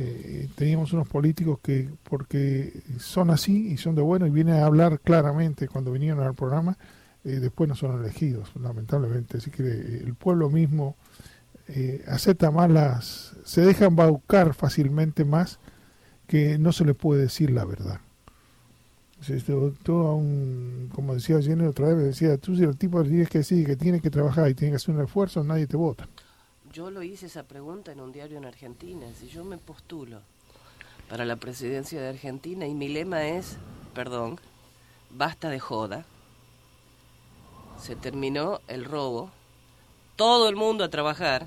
Eh, 0.00 0.48
teníamos 0.54 0.92
unos 0.92 1.08
políticos 1.08 1.58
que, 1.60 1.88
porque 2.04 2.72
son 3.00 3.30
así 3.30 3.72
y 3.72 3.78
son 3.78 3.96
de 3.96 4.02
bueno 4.02 4.28
y 4.28 4.30
vienen 4.30 4.54
a 4.54 4.64
hablar 4.64 5.00
claramente 5.00 5.66
cuando 5.66 5.90
vinieron 5.90 6.20
al 6.20 6.34
programa, 6.34 6.78
eh, 7.24 7.40
después 7.40 7.68
no 7.68 7.74
son 7.74 8.00
elegidos, 8.00 8.52
lamentablemente. 8.62 9.38
Así 9.38 9.50
que 9.50 9.64
el 9.64 10.14
pueblo 10.14 10.50
mismo 10.50 10.94
eh, 11.68 12.04
acepta 12.08 12.50
más 12.50 12.70
las, 12.70 13.36
se 13.44 13.60
deja 13.60 13.86
embaucar 13.86 14.54
fácilmente 14.54 15.24
más 15.24 15.58
que 16.26 16.58
no 16.58 16.72
se 16.72 16.84
le 16.84 16.94
puede 16.94 17.22
decir 17.22 17.50
la 17.50 17.64
verdad. 17.64 18.00
Tú, 19.82 19.94
un, 19.94 20.90
como 20.94 21.14
decía 21.14 21.42
Jenny 21.42 21.66
otra 21.66 21.88
vez, 21.88 21.98
decía, 21.98 22.38
tú 22.38 22.56
si 22.56 22.62
el 22.62 22.76
tipo 22.76 23.02
tienes 23.02 23.28
que 23.28 23.38
decir 23.38 23.66
que 23.66 23.76
tiene 23.76 24.00
que 24.00 24.10
trabajar 24.10 24.48
y 24.48 24.54
tiene 24.54 24.72
que 24.72 24.76
hacer 24.76 24.94
un 24.94 25.02
esfuerzo, 25.02 25.42
nadie 25.42 25.66
te 25.66 25.76
vota. 25.76 26.08
Yo 26.72 26.90
lo 26.90 27.02
hice 27.02 27.26
esa 27.26 27.42
pregunta 27.42 27.90
en 27.90 28.00
un 28.00 28.12
diario 28.12 28.38
en 28.38 28.44
Argentina, 28.44 29.06
si 29.18 29.26
yo 29.28 29.44
me 29.44 29.58
postulo 29.58 30.20
para 31.08 31.24
la 31.24 31.36
presidencia 31.36 32.00
de 32.00 32.08
Argentina 32.08 32.66
y 32.66 32.74
mi 32.74 32.88
lema 32.88 33.26
es, 33.26 33.56
perdón, 33.94 34.38
basta 35.10 35.48
de 35.48 35.58
joda, 35.58 36.04
se 37.80 37.96
terminó 37.96 38.60
el 38.68 38.84
robo, 38.84 39.30
todo 40.16 40.48
el 40.48 40.56
mundo 40.56 40.84
a 40.84 40.90
trabajar, 40.90 41.46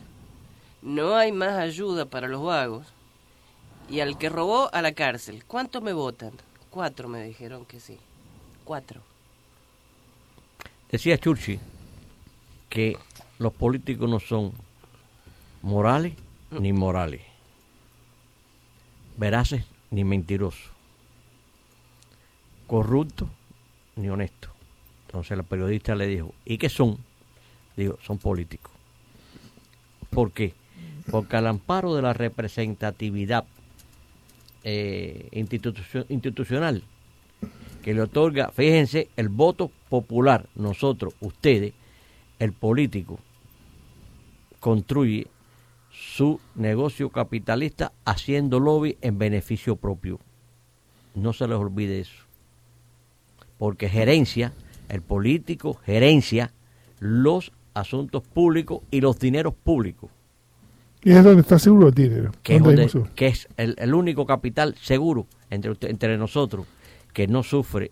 no 0.82 1.16
hay 1.16 1.32
más 1.32 1.58
ayuda 1.58 2.06
para 2.06 2.28
los 2.28 2.44
vagos, 2.44 2.88
y 3.90 4.00
al 4.00 4.18
que 4.18 4.30
robó 4.30 4.74
a 4.74 4.82
la 4.82 4.94
cárcel. 4.94 5.44
¿Cuánto 5.46 5.82
me 5.82 5.94
votan? 5.94 6.32
Cuatro 6.70 7.10
me 7.10 7.24
dijeron 7.24 7.66
que 7.66 7.80
sí. 7.80 7.98
Cuatro. 8.64 9.02
Decía 10.90 11.18
Churchill 11.18 11.60
que 12.70 12.98
los 13.38 13.54
políticos 13.54 14.10
no 14.10 14.20
son 14.20 14.54
morales 15.62 16.14
ni 16.52 16.72
morales, 16.74 17.22
veraces 19.18 19.66
ni 19.90 20.04
mentirosos, 20.04 20.72
corruptos 22.68 23.30
ni 23.96 24.10
honestos. 24.10 24.52
Entonces 25.08 25.38
la 25.38 25.44
periodista 25.44 25.96
le 25.96 26.08
dijo, 26.08 26.34
¿y 26.46 26.58
qué 26.58 26.70
son? 26.70 26.98
Digo, 27.76 27.98
son 28.02 28.18
políticos. 28.18 28.72
¿Por 30.10 30.32
qué? 30.32 30.54
Porque 31.12 31.36
al 31.36 31.48
amparo 31.48 31.94
de 31.96 32.02
la 32.02 32.14
representatividad 32.14 33.46
eh, 34.64 35.28
institucional 36.10 36.84
que 37.84 37.94
le 37.94 38.02
otorga, 38.02 38.52
fíjense, 38.52 39.10
el 39.18 39.30
voto 39.30 39.72
popular, 39.90 40.48
nosotros, 40.56 41.14
ustedes, 41.20 41.74
el 42.40 42.54
político, 42.54 43.20
construye 44.60 45.28
su 45.92 46.40
negocio 46.56 47.10
capitalista 47.10 47.92
haciendo 48.06 48.60
lobby 48.60 48.98
en 49.02 49.18
beneficio 49.18 49.76
propio. 49.76 50.20
No 51.16 51.34
se 51.34 51.48
les 51.48 51.58
olvide 51.58 52.00
eso. 52.00 52.24
Porque 53.58 53.90
gerencia 53.90 54.54
el 54.92 55.02
político 55.02 55.76
gerencia 55.86 56.52
los 57.00 57.54
asuntos 57.74 58.24
públicos 58.24 58.82
y 58.92 59.00
los 59.00 59.18
dineros 59.20 59.54
públicos. 59.54 60.12
Y 61.04 61.12
es 61.12 61.24
donde 61.24 61.42
está 61.42 61.58
seguro 61.58 61.88
el 61.88 61.94
dinero. 61.94 62.32
Que 62.44 63.28
es, 63.28 63.48
el, 63.58 63.94
único 63.94 64.26
capital 64.26 64.76
seguro 64.80 65.26
entre, 65.50 65.76
entre 65.90 66.18
nosotros 66.18 66.68
que 67.14 67.28
no 67.28 67.44
sufre 67.44 67.92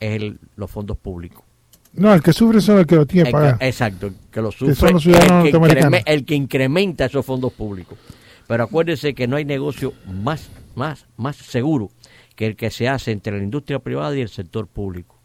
es 0.00 0.34
los 0.56 0.70
fondos 0.70 0.96
públicos. 0.96 1.44
No, 1.92 2.12
el 2.12 2.22
que 2.22 2.32
sufre 2.32 2.60
son 2.60 2.78
el 2.78 2.86
que 2.86 2.96
lo 2.96 3.06
tiene 3.06 3.26
que 3.26 3.32
pagar. 3.32 3.56
exacto, 3.60 4.10
que 4.30 4.42
lo 4.42 4.52
sufre 4.52 4.90
el, 4.90 6.02
el 6.04 6.24
que 6.24 6.34
incrementa 6.34 7.06
esos 7.06 7.24
fondos 7.24 7.52
públicos. 7.52 7.98
Pero 8.46 8.64
acuérdense 8.64 9.14
que 9.14 9.26
no 9.26 9.36
hay 9.36 9.44
negocio 9.44 9.92
más, 10.06 10.50
más, 10.74 11.06
más 11.16 11.36
seguro 11.36 11.90
que 12.36 12.46
el 12.46 12.56
que 12.56 12.70
se 12.70 12.88
hace 12.88 13.12
entre 13.12 13.36
la 13.38 13.42
industria 13.42 13.78
privada 13.78 14.16
y 14.16 14.20
el 14.20 14.28
sector 14.28 14.68
público. 14.68 15.16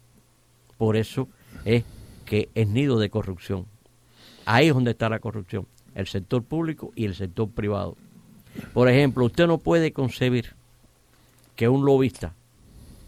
Por 0.78 0.96
eso 0.96 1.28
es 1.64 1.84
que 2.24 2.48
es 2.54 2.66
nido 2.66 2.98
de 2.98 3.10
corrupción. 3.10 3.66
Ahí 4.46 4.68
es 4.68 4.74
donde 4.74 4.92
está 4.92 5.08
la 5.08 5.20
corrupción, 5.20 5.68
el 5.94 6.06
sector 6.06 6.42
público 6.42 6.92
y 6.94 7.04
el 7.04 7.14
sector 7.14 7.50
privado. 7.50 7.96
Por 8.72 8.88
ejemplo, 8.88 9.24
usted 9.24 9.46
no 9.46 9.58
puede 9.58 9.92
concebir 9.92 10.54
que 11.56 11.68
un 11.68 11.84
lobista, 11.84 12.34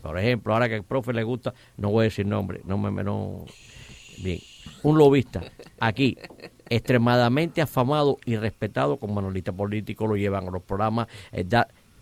por 0.03 0.19
ejemplo, 0.19 0.53
ahora 0.53 0.69
que 0.69 0.77
al 0.77 0.85
profe 0.85 1.13
le 1.13 1.23
gusta, 1.23 1.55
no 1.77 1.91
voy 1.91 2.03
a 2.03 2.05
decir 2.05 2.27
nombre, 2.27 2.61
no 2.65 2.79
me 2.79 3.05
no, 3.05 3.45
bien, 4.23 4.41
un 4.83 4.99
lobista 4.99 5.43
aquí 5.81 6.17
extremadamente 6.69 7.61
afamado 7.61 8.19
y 8.25 8.37
respetado 8.37 8.97
como 8.97 9.21
analista 9.21 9.53
político 9.53 10.07
lo 10.07 10.17
llevan 10.17 10.49
a 10.49 10.51
los 10.51 10.63
programas, 10.63 11.09
eh, 11.33 11.47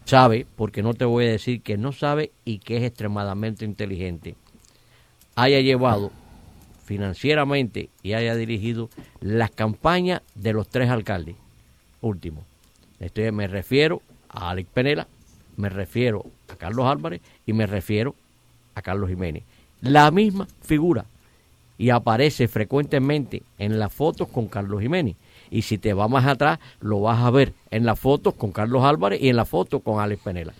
sabe, 0.04 0.46
porque 0.56 0.82
no 0.82 0.94
te 0.94 1.04
voy 1.04 1.26
a 1.26 1.30
decir 1.30 1.62
que 1.62 1.76
no 1.76 1.92
sabe 1.92 2.32
y 2.44 2.58
que 2.58 2.76
es 2.76 2.84
extremadamente 2.84 3.64
inteligente, 3.64 4.36
haya 5.34 5.60
llevado 5.60 6.10
financieramente 6.84 7.88
y 8.02 8.14
haya 8.14 8.34
dirigido 8.34 8.90
las 9.20 9.50
campañas 9.50 10.22
de 10.34 10.52
los 10.52 10.68
tres 10.68 10.90
alcaldes 10.90 11.36
últimos. 12.00 12.44
Estoy, 13.00 13.30
me 13.32 13.46
refiero 13.46 14.02
a 14.28 14.50
Alex 14.50 14.68
Penela, 14.72 15.06
me 15.56 15.68
refiero 15.68 16.24
a 16.48 16.56
Carlos 16.56 16.86
Álvarez 16.86 17.20
y 17.46 17.52
me 17.52 17.66
refiero 17.66 18.14
a 18.74 18.82
Carlos 18.82 19.08
Jiménez. 19.08 19.42
La 19.80 20.10
misma 20.10 20.46
figura 20.62 21.04
y 21.78 21.90
aparece 21.90 22.46
frecuentemente 22.48 23.42
en 23.58 23.78
las 23.78 23.92
fotos 23.92 24.28
con 24.28 24.46
Carlos 24.46 24.80
Jiménez. 24.80 25.16
Y 25.50 25.62
si 25.62 25.78
te 25.78 25.92
vas 25.92 26.08
más 26.08 26.26
atrás, 26.26 26.58
lo 26.80 27.00
vas 27.00 27.20
a 27.20 27.30
ver 27.30 27.52
en 27.70 27.84
las 27.84 27.98
fotos 27.98 28.34
con 28.34 28.52
Carlos 28.52 28.84
Álvarez 28.84 29.20
y 29.20 29.28
en 29.28 29.36
la 29.36 29.44
foto 29.44 29.80
con 29.80 30.00
Alex 30.00 30.22
Penela. 30.22 30.54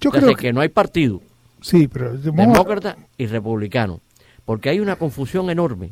Yo 0.00 0.10
creo 0.10 0.34
que... 0.34 0.52
no 0.52 0.60
hay 0.60 0.68
partido. 0.68 1.22
Sí, 1.60 1.86
pero 1.86 2.16
demócrata 2.16 2.96
y 3.16 3.26
republicano, 3.26 4.00
porque 4.44 4.70
hay 4.70 4.80
una 4.80 4.96
confusión 4.96 5.50
enorme. 5.50 5.90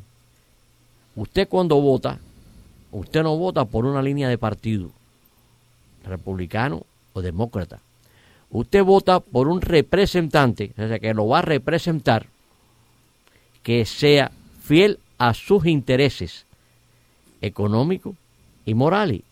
Usted 1.16 1.48
cuando 1.48 1.80
vota, 1.80 2.18
usted 2.92 3.22
no 3.22 3.36
vota 3.36 3.64
por 3.64 3.84
una 3.84 4.02
línea 4.02 4.28
de 4.28 4.38
partido, 4.38 4.90
republicano 6.04 6.84
o 7.12 7.22
demócrata. 7.22 7.80
Usted 8.50 8.82
vota 8.82 9.20
por 9.20 9.48
un 9.48 9.60
representante, 9.60 10.72
o 10.76 10.88
sea, 10.88 10.98
que 10.98 11.14
lo 11.14 11.28
va 11.28 11.38
a 11.38 11.42
representar, 11.42 12.26
que 13.62 13.84
sea 13.84 14.32
fiel 14.62 14.98
a 15.18 15.34
sus 15.34 15.66
intereses 15.66 16.46
económicos 17.40 18.16
y 18.66 18.74
morales. 18.74 19.22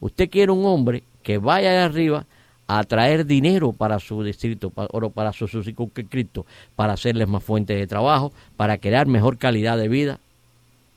Usted 0.00 0.30
quiere 0.30 0.52
un 0.52 0.64
hombre 0.64 1.02
que 1.22 1.38
vaya 1.38 1.72
de 1.72 1.78
arriba 1.78 2.26
a 2.72 2.84
traer 2.84 3.26
dinero 3.26 3.72
para 3.72 3.98
su 3.98 4.22
distrito 4.22 4.72
o 4.76 5.10
para 5.10 5.32
su, 5.32 5.48
circunscrito, 5.48 6.46
para 6.76 6.92
hacerles 6.92 7.26
más 7.26 7.42
fuentes 7.42 7.76
de 7.76 7.88
trabajo, 7.88 8.32
para 8.56 8.78
crear 8.78 9.08
mejor 9.08 9.38
calidad 9.38 9.76
de 9.76 9.88
vida, 9.88 10.20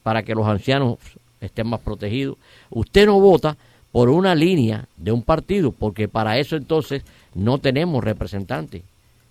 para 0.04 0.22
que 0.22 0.36
los 0.36 0.46
ancianos 0.46 1.00
estén 1.42 1.66
más 1.66 1.80
protegidos. 1.80 2.38
Usted 2.70 3.08
no 3.08 3.20
vota 3.20 3.58
por 3.92 4.10
una 4.10 4.36
línea 4.36 4.86
de 4.98 5.12
un 5.12 5.24
partido, 5.24 5.72
porque 5.72 6.08
para 6.08 6.38
eso 6.38 6.58
entonces 6.58 7.04
no 7.34 7.58
tenemos 7.58 8.04
representantes, 8.04 8.84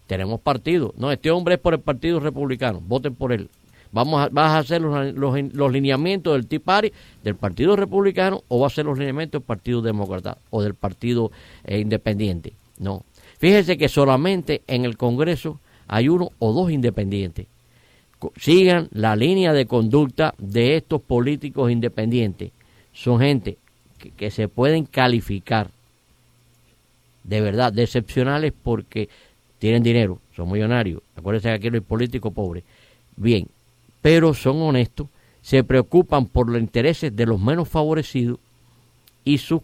tenemos 0.09 0.41
partido. 0.41 0.93
No, 0.97 1.13
este 1.13 1.31
hombre 1.31 1.55
es 1.55 1.61
por 1.61 1.75
el 1.75 1.81
Partido 1.81 2.19
Republicano, 2.19 2.81
voten 2.85 3.15
por 3.15 3.33
él. 3.33 3.51
Vamos 3.93 4.33
¿Vas 4.33 4.51
a 4.51 4.59
hacer 4.59 4.81
los, 4.81 5.15
los, 5.53 5.73
lineamientos 5.73 6.33
del 6.33 6.47
Tea 6.47 6.61
Party, 6.61 6.93
del 7.23 7.37
Partido 7.37 7.77
Republicano, 7.77 8.43
o 8.49 8.59
va 8.59 8.67
a 8.67 8.69
hacer 8.69 8.87
los 8.87 8.99
lineamientos 8.99 9.41
del 9.41 9.47
Partido 9.47 9.83
Demócrata 9.83 10.39
o 10.51 10.63
del 10.63 10.75
Partido 10.75 11.31
eh, 11.65 11.79
Independiente? 11.79 12.55
No. 12.79 13.05
Fíjese 13.39 13.77
que 13.77 13.89
solamente 13.89 14.63
en 14.67 14.85
el 14.87 14.97
Congreso 14.97 15.61
hay 15.89 16.09
uno 16.09 16.31
o 16.39 16.53
dos 16.53 16.71
independientes. 16.71 17.47
Sigan 18.37 18.89
la 18.93 19.15
línea 19.15 19.53
de 19.53 19.67
conducta 19.67 20.35
de 20.39 20.77
estos 20.77 21.03
políticos 21.03 21.71
independientes. 21.71 22.53
Son 22.93 23.21
gente 23.21 23.59
que, 24.17 24.31
se 24.31 24.49
pueden 24.49 24.85
calificar 24.85 25.71
de 27.25 27.41
verdad 27.41 27.73
de 27.73 27.83
excepcionales 27.83 28.53
porque 28.63 29.09
tienen 29.59 29.83
dinero, 29.83 30.19
son 30.35 30.51
millonarios. 30.51 31.03
Acuérdense 31.17 31.49
que 31.49 31.55
aquí 31.55 31.71
no 31.71 31.77
hay 31.77 31.81
político 31.81 32.31
pobre. 32.31 32.65
Bien, 33.17 33.47
pero 34.03 34.35
son 34.35 34.61
honestos, 34.61 35.07
se 35.41 35.65
preocupan 35.65 36.27
por 36.27 36.51
los 36.51 36.61
intereses 36.61 37.15
de 37.15 37.27
los 37.27 37.41
menos 37.41 37.69
favorecidos 37.69 38.39
y 39.25 39.39
sus, 39.39 39.61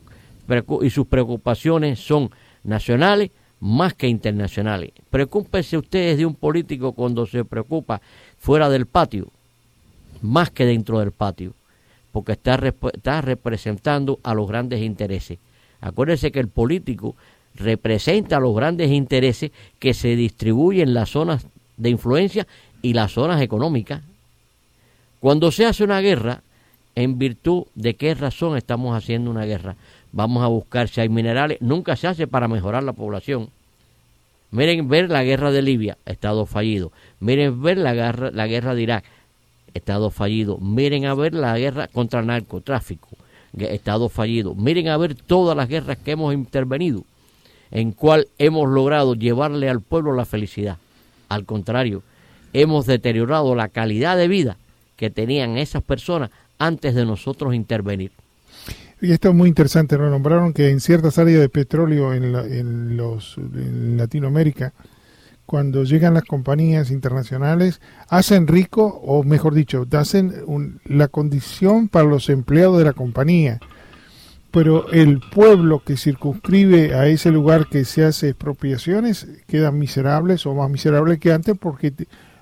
y 0.83 0.91
sus 0.91 1.07
preocupaciones 1.07 1.99
son 1.99 2.31
nacionales 2.65 3.31
más 3.61 3.95
que 3.95 4.09
internacionales. 4.09 4.93
Preocúpense 5.11 5.77
ustedes 5.77 6.17
de 6.17 6.27
un 6.27 6.35
político 6.35 6.93
cuando 6.93 7.27
se 7.27 7.45
preocupa 7.45 8.01
fuera 8.39 8.69
del 8.71 8.87
patio, 8.87 9.29
más 10.23 10.51
que 10.51 10.65
dentro 10.65 11.01
del 11.01 11.11
patio, 11.11 11.53
porque 12.13 12.33
está, 12.33 12.61
está 12.93 13.21
representando 13.21 14.21
a 14.23 14.35
los 14.35 14.49
grandes 14.49 14.83
intereses. 14.83 15.39
Acuérdense 15.81 16.33
que 16.33 16.41
el 16.41 16.49
político 16.49 17.17
representa 17.55 18.39
los 18.39 18.55
grandes 18.55 18.91
intereses 18.91 19.51
que 19.81 19.95
se 19.95 20.15
distribuyen 20.15 20.89
en 20.89 20.95
las 20.95 21.11
zonas 21.11 21.47
de 21.77 21.91
influencia 21.91 22.47
y 22.83 22.93
las 22.93 23.13
zonas 23.13 23.41
económicas 23.43 24.03
cuando 25.21 25.51
se 25.51 25.67
hace 25.67 25.83
una 25.83 26.01
guerra, 26.01 26.43
¿en 26.95 27.19
virtud 27.19 27.65
de 27.75 27.95
qué 27.95 28.15
razón 28.15 28.57
estamos 28.57 28.97
haciendo 28.97 29.31
una 29.31 29.45
guerra? 29.45 29.77
Vamos 30.13 30.45
a 30.45 30.47
buscar 30.47 30.89
si 30.89 31.01
hay 31.01 31.09
minerales. 31.09 31.59
Nunca 31.61 31.97
se 31.97 32.07
hace 32.07 32.27
para 32.27 32.49
mejorar 32.49 32.85
la 32.85 32.93
población. 32.93 33.51
Miren 34.51 34.89
ver 34.89 35.11
la 35.11 35.25
guerra 35.25 35.51
de 35.51 35.61
Libia, 35.61 35.99
Estado 36.07 36.47
fallido. 36.47 36.93
Miren 37.21 37.61
ver 37.63 37.79
la 37.79 37.95
guerra, 37.95 38.31
la 38.31 38.47
guerra 38.47 38.75
de 38.75 38.83
Irak, 38.83 39.05
Estado 39.75 40.11
fallido. 40.11 40.59
Miren 40.59 41.05
a 41.05 41.15
ver 41.15 41.35
la 41.35 41.59
guerra 41.59 41.89
contra 41.89 42.21
el 42.21 42.27
narcotráfico, 42.27 43.09
Estado 43.59 44.09
fallido. 44.09 44.55
Miren 44.55 44.89
a 44.89 44.97
ver 44.97 45.15
todas 45.15 45.57
las 45.57 45.69
guerras 45.69 45.99
que 45.99 46.13
hemos 46.13 46.33
intervenido, 46.33 47.03
en 47.71 47.93
cual 47.93 48.29
hemos 48.39 48.69
logrado 48.69 49.15
llevarle 49.15 49.69
al 49.69 49.83
pueblo 49.83 50.15
la 50.15 50.25
felicidad. 50.25 50.79
Al 51.29 51.45
contrario, 51.45 52.03
hemos 52.55 52.87
deteriorado 52.87 53.55
la 53.55 53.69
calidad 53.69 54.17
de 54.17 54.29
vida 54.29 54.57
que 54.99 55.11
tenían 55.11 55.57
esas 55.57 55.83
personas 55.83 56.31
antes 56.59 56.93
de 56.95 57.07
nosotros 57.07 57.55
intervenir. 57.55 58.11
Y 59.01 59.13
esto 59.13 59.29
es 59.29 59.35
muy 59.35 59.49
interesante, 59.49 59.97
lo 59.97 60.11
nombraron 60.11 60.53
que 60.53 60.71
en 60.71 60.81
ciertas 60.81 61.19
áreas 61.19 61.41
de 61.41 61.49
petróleo 61.49 62.13
en, 62.13 62.35
en, 62.35 62.97
los, 62.97 63.37
Latinoamérica, 63.39 64.73
cuando 65.47 65.85
llegan 65.85 66.15
las 66.15 66.25
compañías 66.25 66.91
internacionales, 66.91 67.81
hacen 68.09 68.49
rico, 68.49 69.01
o 69.05 69.23
mejor 69.23 69.55
dicho, 69.55 69.87
hacen 69.93 70.35
la 70.85 71.07
condición 71.07 71.89
para 71.89 72.09
los 72.09 72.29
empleados 72.29 72.79
de 72.79 72.85
la 72.85 72.93
compañía. 72.93 73.61
Pero 74.51 74.91
el 74.91 75.21
pueblo 75.21 75.81
que 75.85 75.97
circunscribe 75.97 76.95
a 76.95 77.07
ese 77.07 77.31
lugar 77.31 77.69
que 77.69 77.85
se 77.85 78.05
hace 78.05 78.31
expropiaciones 78.31 79.29
quedan 79.47 79.79
miserables 79.79 80.45
o 80.45 80.55
más 80.55 80.69
miserables 80.69 81.21
que 81.21 81.33
antes 81.33 81.57
porque 81.57 81.93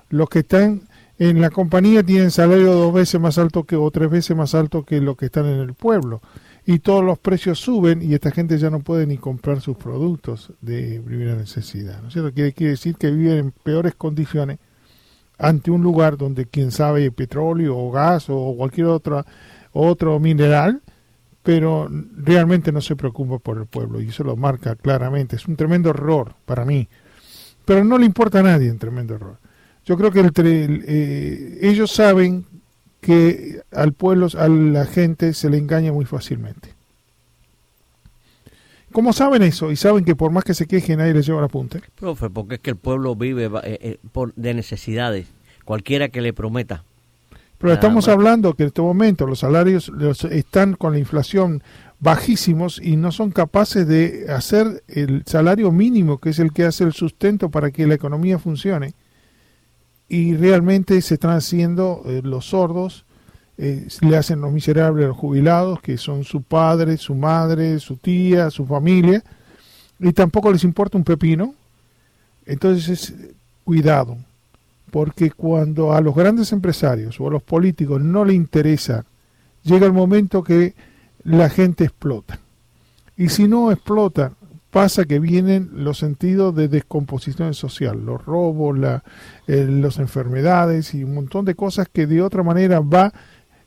los 0.09 0.27
que 0.27 0.39
están 0.39 0.86
en 1.19 1.41
la 1.41 1.49
compañía 1.49 2.03
tienen 2.03 2.31
salario 2.31 2.73
dos 2.73 2.93
veces 2.93 3.19
más 3.19 3.37
alto 3.37 3.63
que 3.63 3.75
o 3.75 3.89
tres 3.89 4.09
veces 4.09 4.37
más 4.37 4.53
alto 4.53 4.83
que 4.83 5.01
lo 5.01 5.15
que 5.15 5.27
están 5.27 5.45
en 5.45 5.59
el 5.59 5.73
pueblo 5.73 6.21
y 6.65 6.79
todos 6.79 7.03
los 7.03 7.17
precios 7.17 7.59
suben 7.59 8.01
y 8.01 8.13
esta 8.13 8.29
gente 8.29 8.57
ya 8.57 8.69
no 8.69 8.81
puede 8.81 9.07
ni 9.07 9.17
comprar 9.17 9.61
sus 9.61 9.77
productos 9.77 10.51
de 10.61 11.01
primera 11.03 11.35
necesidad. 11.35 12.01
¿no 12.01 12.09
es 12.09 12.13
cierto? 12.13 12.33
Quiere, 12.33 12.53
quiere 12.53 12.71
decir 12.71 12.95
que 12.95 13.09
viven 13.09 13.37
en 13.37 13.51
peores 13.51 13.95
condiciones 13.95 14.59
ante 15.37 15.71
un 15.71 15.81
lugar 15.81 16.17
donde 16.17 16.45
quién 16.45 16.71
sabe 16.71 17.09
petróleo 17.11 17.77
o 17.77 17.91
gas 17.91 18.25
o 18.29 18.53
cualquier 18.57 18.87
otra, 18.87 19.25
otro 19.71 20.19
mineral, 20.19 20.81
pero 21.41 21.87
realmente 22.17 22.71
no 22.71 22.81
se 22.81 22.95
preocupa 22.95 23.39
por 23.39 23.57
el 23.57 23.65
pueblo 23.65 24.01
y 24.01 24.09
eso 24.09 24.23
lo 24.23 24.35
marca 24.35 24.75
claramente. 24.75 25.37
Es 25.37 25.47
un 25.47 25.55
tremendo 25.55 25.91
error 25.91 26.35
para 26.45 26.65
mí, 26.65 26.89
pero 27.63 27.83
no 27.85 27.97
le 27.97 28.05
importa 28.05 28.39
a 28.39 28.43
nadie, 28.43 28.69
un 28.69 28.77
tremendo 28.77 29.15
error. 29.15 29.37
Yo 29.87 29.97
creo 29.97 30.11
que 30.11 30.29
eh, 30.43 31.59
ellos 31.61 31.91
saben 31.91 32.45
que 32.99 33.61
al 33.71 33.93
pueblo, 33.93 34.27
a 34.37 34.49
la 34.49 34.85
gente 34.85 35.33
se 35.33 35.49
le 35.49 35.57
engaña 35.57 35.93
muy 35.93 36.03
fácilmente. 36.03 36.73
¿Cómo 38.91 39.13
saben 39.13 39.43
eso? 39.43 39.71
Y 39.71 39.77
saben 39.77 40.03
que 40.03 40.13
por 40.13 40.31
más 40.31 40.43
que 40.43 40.53
se 40.53 40.67
quejen, 40.67 40.99
nadie 40.99 41.13
les 41.13 41.25
lleva 41.25 41.39
la 41.39 41.47
punta. 41.47 41.79
Profe, 41.95 42.29
porque 42.29 42.55
es 42.55 42.59
que 42.59 42.71
el 42.71 42.75
pueblo 42.75 43.15
vive 43.15 43.45
eh, 43.45 43.51
eh, 43.63 43.97
por, 44.11 44.33
de 44.35 44.53
necesidades. 44.53 45.27
Cualquiera 45.63 46.09
que 46.09 46.19
le 46.19 46.33
prometa. 46.33 46.83
Pero 47.57 47.73
estamos 47.73 48.09
hablando 48.09 48.55
que 48.55 48.63
en 48.63 48.67
este 48.67 48.81
momento 48.81 49.25
los 49.25 49.39
salarios 49.39 49.91
están 50.29 50.73
con 50.73 50.93
la 50.93 50.99
inflación 50.99 51.63
bajísimos 51.99 52.79
y 52.83 52.97
no 52.97 53.11
son 53.11 53.31
capaces 53.31 53.87
de 53.87 54.25
hacer 54.29 54.83
el 54.89 55.23
salario 55.25 55.71
mínimo, 55.71 56.19
que 56.19 56.31
es 56.31 56.39
el 56.39 56.51
que 56.51 56.65
hace 56.65 56.83
el 56.83 56.93
sustento 56.93 57.49
para 57.49 57.71
que 57.71 57.87
la 57.87 57.95
economía 57.95 58.37
funcione. 58.37 58.93
Y 60.09 60.35
realmente 60.35 61.01
se 61.01 61.15
están 61.15 61.31
haciendo 61.31 62.01
eh, 62.05 62.21
los 62.23 62.45
sordos, 62.49 63.05
eh, 63.57 63.87
le 64.01 64.17
hacen 64.17 64.39
los 64.41 64.51
miserables 64.51 65.05
a 65.05 65.07
los 65.09 65.17
jubilados, 65.17 65.81
que 65.81 65.97
son 65.97 66.23
su 66.23 66.41
padre, 66.43 66.97
su 66.97 67.15
madre, 67.15 67.79
su 67.79 67.97
tía, 67.97 68.49
su 68.51 68.65
familia, 68.65 69.23
y 69.99 70.13
tampoco 70.13 70.51
les 70.51 70.63
importa 70.63 70.97
un 70.97 71.03
pepino. 71.03 71.55
Entonces, 72.45 73.13
cuidado, 73.63 74.17
porque 74.91 75.31
cuando 75.31 75.93
a 75.93 76.01
los 76.01 76.15
grandes 76.15 76.51
empresarios 76.53 77.19
o 77.19 77.27
a 77.27 77.31
los 77.31 77.43
políticos 77.43 78.01
no 78.01 78.23
le 78.23 78.33
interesa, 78.33 79.05
llega 79.63 79.85
el 79.85 79.93
momento 79.93 80.43
que 80.43 80.73
la 81.23 81.49
gente 81.49 81.83
explota. 81.83 82.39
Y 83.17 83.29
si 83.29 83.47
no 83.47 83.71
explota, 83.71 84.31
pasa 84.77 85.05
que 85.05 85.17
vienen 85.17 85.71
los 85.73 85.97
sentidos 85.97 86.53
de 86.53 86.67
descomposición 86.67 87.55
social, 87.55 88.05
los 88.05 88.23
robos, 88.23 88.77
eh, 89.47 89.65
las 89.67 89.97
enfermedades 89.97 90.93
y 90.93 91.03
un 91.03 91.15
montón 91.15 91.45
de 91.45 91.55
cosas 91.55 91.87
que 91.91 92.05
de 92.05 92.21
otra 92.21 92.43
manera 92.43 92.79
va 92.79 93.11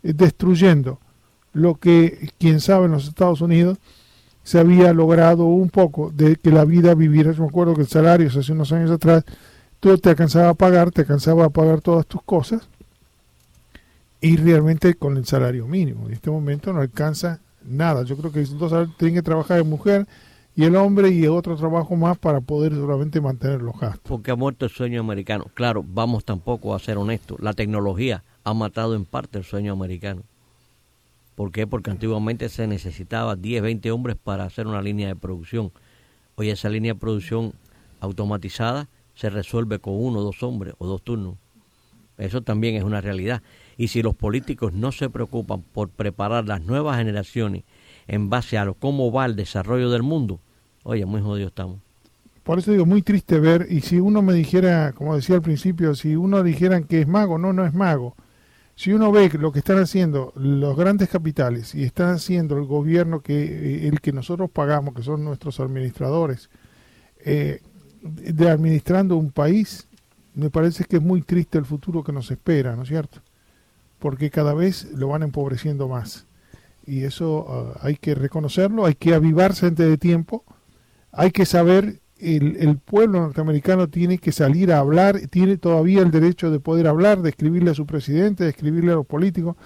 eh, 0.05 0.13
destruyendo 0.15 1.01
lo 1.53 1.75
que, 1.75 2.31
quien 2.39 2.61
sabe, 2.61 2.85
en 2.85 2.93
los 2.93 3.09
Estados 3.09 3.41
Unidos 3.41 3.79
se 4.45 4.61
había 4.61 4.93
logrado 4.93 5.47
un 5.47 5.69
poco 5.69 6.13
de 6.15 6.37
que 6.37 6.53
la 6.53 6.65
vida 6.65 6.95
viviera. 6.95 7.33
Yo 7.33 7.43
me 7.43 7.49
acuerdo 7.49 7.75
que 7.75 7.81
el 7.81 7.89
salario 7.89 8.29
hace 8.29 8.53
unos 8.53 8.71
años 8.71 8.93
atrás, 8.93 9.25
tú 9.81 9.99
te 9.99 10.11
alcanzaba 10.11 10.51
a 10.51 10.55
pagar, 10.55 10.93
te 10.93 11.01
alcanzaba 11.01 11.47
a 11.47 11.51
pagar 11.51 11.81
todas 11.81 12.07
tus 12.07 12.23
cosas 12.23 12.69
y 14.21 14.37
realmente 14.37 14.95
con 14.95 15.17
el 15.17 15.27
salario 15.27 15.67
mínimo. 15.67 16.07
En 16.07 16.13
este 16.13 16.31
momento 16.31 16.73
no 16.73 16.81
alcanza 16.81 17.41
nada. 17.65 18.05
Yo 18.05 18.17
creo 18.17 18.31
que 18.31 18.45
dos 18.45 18.73
tienen 18.97 19.17
que 19.17 19.23
trabajar 19.23 19.57
de 19.57 19.65
mujer 19.65 20.07
y 20.61 20.65
el 20.65 20.77
hombre 20.77 21.09
y 21.09 21.27
otro 21.27 21.57
trabajo 21.57 21.97
más 21.97 22.19
para 22.19 22.43
poder 22.43 22.75
solamente 22.75 23.19
mantener 23.19 23.63
los 23.63 23.81
gastos. 23.81 24.03
Porque 24.03 24.31
ha 24.31 24.37
muerto 24.37 24.67
el 24.67 24.71
sueño 24.71 25.01
americano. 25.01 25.47
Claro, 25.55 25.83
vamos 25.83 26.23
tampoco 26.27 26.75
a 26.75 26.79
ser 26.79 26.99
honestos. 26.99 27.41
La 27.41 27.55
tecnología 27.55 28.25
ha 28.45 28.53
matado 28.53 28.95
en 28.95 29.07
parte 29.07 29.39
el 29.39 29.45
sueño 29.45 29.73
americano. 29.73 30.21
¿Por 31.35 31.51
qué? 31.51 31.67
Porque 31.67 31.91
antiguamente 31.91 32.51
se 32.51 32.67
necesitaba 32.67 33.37
10, 33.37 33.63
20 33.63 33.91
hombres 33.91 34.19
para 34.23 34.45
hacer 34.45 34.67
una 34.67 34.83
línea 34.83 35.09
de 35.09 35.17
producción. 35.17 35.73
Hoy 36.35 36.51
esa 36.51 36.69
línea 36.69 36.93
de 36.93 37.01
producción 37.01 37.55
automatizada 38.01 38.87
se 39.15 39.31
resuelve 39.31 39.79
con 39.79 39.95
uno, 39.95 40.21
dos 40.21 40.43
hombres 40.43 40.75
o 40.77 40.87
dos 40.87 41.01
turnos. 41.01 41.37
Eso 42.19 42.43
también 42.43 42.77
es 42.77 42.85
una 42.85 43.01
realidad. 43.01 43.41
Y 43.79 43.89
si 43.89 44.03
los 44.03 44.15
políticos 44.15 44.75
no 44.75 44.93
se 44.93 45.09
preocupan 45.09 45.63
por 45.63 45.89
preparar 45.89 46.47
las 46.47 46.61
nuevas 46.61 46.99
generaciones 46.99 47.65
en 48.09 48.29
base 48.29 48.59
a 48.59 48.67
lo, 48.67 48.75
cómo 48.75 49.11
va 49.11 49.25
el 49.25 49.37
desarrollo 49.37 49.89
del 49.89 50.03
mundo, 50.03 50.39
oye, 50.83 51.05
muy 51.07 51.21
jodidos 51.21 51.51
estamos. 51.51 51.81
Por 52.43 52.59
eso 52.59 52.73
digo, 52.73 52.87
muy 52.87 53.03
triste 53.03 53.39
ver, 53.39 53.67
y 53.71 53.81
si 53.83 54.01
uno 54.01 54.23
me 54.23 54.33
dijera, 54.33 54.93
como 54.93 55.15
decía 55.15 55.37
al 55.37 55.43
principio, 55.43 55.95
si 55.95 56.17
uno 56.17 56.43
dijeran 56.43 56.85
que 56.85 57.03
es 57.03 57.09
mago, 57.09 57.39
no, 57.39 57.53
no 57.53 57.65
es 57.65 57.75
mago. 57.75 58.17
Si 58.75 58.93
uno 58.93 59.13
ve 59.13 59.31
lo 59.39 59.53
que 59.53 59.59
están 59.59 59.79
haciendo 59.79 60.33
los 60.37 60.77
grandes 60.77 61.11
capitales 61.11 61.75
y 61.75 61.85
están 61.85 62.15
haciendo 62.15 62.57
el 62.57 62.65
gobierno 62.65 63.21
que 63.21 63.43
eh, 63.43 63.89
el 63.89 64.01
que 64.01 64.13
nosotros 64.13 64.51
pagamos, 64.51 64.95
que 64.95 65.03
son 65.03 65.23
nuestros 65.23 65.61
administradores, 65.61 66.49
eh, 67.25 67.61
de 68.03 68.49
administrando 68.49 69.17
un 69.17 69.31
país, 69.31 69.87
me 70.35 70.49
parece 70.49 70.85
que 70.85 70.97
es 70.97 71.03
muy 71.03 71.21
triste 71.21 71.59
el 71.59 71.67
futuro 71.67 72.03
que 72.03 72.13
nos 72.13 72.31
espera, 72.31 72.75
¿no 72.75 72.83
es 72.83 72.89
cierto? 72.89 73.21
porque 74.01 74.31
cada 74.31 74.55
vez 74.55 74.91
lo 74.93 75.09
van 75.09 75.23
empobreciendo 75.23 75.87
más. 75.87 76.27
Y 76.85 77.05
eso 77.05 77.47
ah, 77.49 77.79
hay 77.83 77.97
que 77.97 78.17
reconocerlo, 78.17 78.87
hay 78.87 78.95
que 78.95 79.15
avivarse 79.15 79.67
antes 79.67 79.87
de 79.87 79.99
tiempo, 79.99 80.43
hay 81.13 81.31
que 81.31 81.47
saber, 81.47 82.01
el, 82.19 82.79
pueblo 82.79 83.21
norteamericano 83.21 83.89
tiene 83.89 84.19
que 84.19 84.33
salir 84.33 84.73
a 84.73 84.79
hablar, 84.79 85.21
tiene 85.31 85.57
todavía 85.57 86.03
el 86.03 86.11
derecho 86.11 86.51
de 86.51 86.61
poder 86.61 86.87
hablar, 86.87 87.23
de 87.23 87.31
escribirle 87.31 87.71
a 87.71 87.75
su 87.75 87.87
presidente, 87.87 88.45
de 88.45 88.51
escribirle 88.51 88.93
a 88.93 88.97
los 88.97 89.07
políticos, 89.07 89.57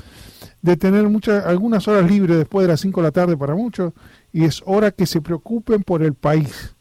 de 0.62 0.76
tener 0.76 1.08
muchas, 1.08 1.44
algunas 1.44 1.86
horas 1.88 2.10
libres 2.10 2.38
después 2.38 2.66
de 2.66 2.72
las 2.72 2.80
5 2.80 3.00
de 3.00 3.06
la 3.06 3.12
tarde 3.12 3.36
para 3.36 3.54
muchos, 3.54 3.92
y 4.32 4.44
es 4.44 4.62
hora 4.64 4.90
que 4.90 5.06
se 5.06 5.20
preocupen 5.20 5.82
por 5.82 6.02
el 6.02 6.14
país, 6.14 6.74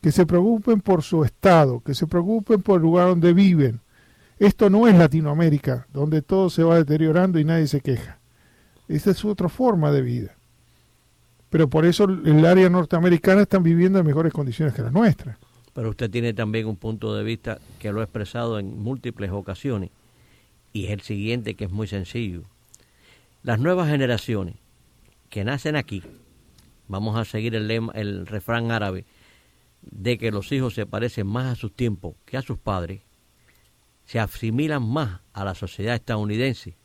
que 0.00 0.12
se 0.12 0.24
preocupen 0.26 0.80
por 0.80 1.02
su 1.02 1.24
estado, 1.24 1.80
que 1.80 1.94
se 1.94 2.06
preocupen 2.06 2.62
por 2.62 2.76
el 2.76 2.82
lugar 2.82 3.08
donde 3.08 3.32
viven, 3.32 3.80
esto 4.42 4.68
no 4.70 4.88
es 4.88 4.96
Latinoamérica, 4.96 5.86
donde 5.92 6.20
todo 6.20 6.50
se 6.50 6.64
va 6.64 6.74
deteriorando 6.74 7.38
y 7.38 7.44
nadie 7.44 7.68
se 7.68 7.80
queja. 7.80 8.18
Esta 8.88 9.12
es 9.12 9.24
otra 9.24 9.48
forma 9.48 9.92
de 9.92 10.02
vida. 10.02 10.36
Pero 11.52 11.68
por 11.68 11.84
eso 11.84 12.04
el 12.04 12.46
área 12.46 12.70
norteamericana 12.70 13.42
están 13.42 13.62
viviendo 13.62 13.98
en 13.98 14.06
mejores 14.06 14.32
condiciones 14.32 14.72
que 14.72 14.80
las 14.80 14.90
nuestras. 14.90 15.36
Pero 15.74 15.90
usted 15.90 16.10
tiene 16.10 16.32
también 16.32 16.66
un 16.66 16.76
punto 16.76 17.14
de 17.14 17.22
vista 17.22 17.58
que 17.78 17.92
lo 17.92 18.00
ha 18.00 18.04
expresado 18.04 18.58
en 18.58 18.78
múltiples 18.78 19.30
ocasiones 19.30 19.90
y 20.72 20.86
es 20.86 20.92
el 20.92 21.02
siguiente 21.02 21.54
que 21.54 21.66
es 21.66 21.70
muy 21.70 21.86
sencillo. 21.86 22.44
Las 23.42 23.60
nuevas 23.60 23.90
generaciones 23.90 24.54
que 25.28 25.44
nacen 25.44 25.76
aquí, 25.76 26.02
vamos 26.88 27.18
a 27.18 27.26
seguir 27.26 27.54
el, 27.54 27.68
lema, 27.68 27.92
el 27.96 28.26
refrán 28.26 28.70
árabe 28.70 29.04
de 29.82 30.16
que 30.16 30.30
los 30.30 30.50
hijos 30.52 30.72
se 30.72 30.86
parecen 30.86 31.26
más 31.26 31.52
a 31.52 31.54
sus 31.54 31.76
tiempos 31.76 32.14
que 32.24 32.38
a 32.38 32.42
sus 32.42 32.56
padres, 32.56 33.02
se 34.06 34.18
asimilan 34.18 34.82
más 34.82 35.20
a 35.34 35.44
la 35.44 35.54
sociedad 35.54 35.96
estadounidense 35.96 36.78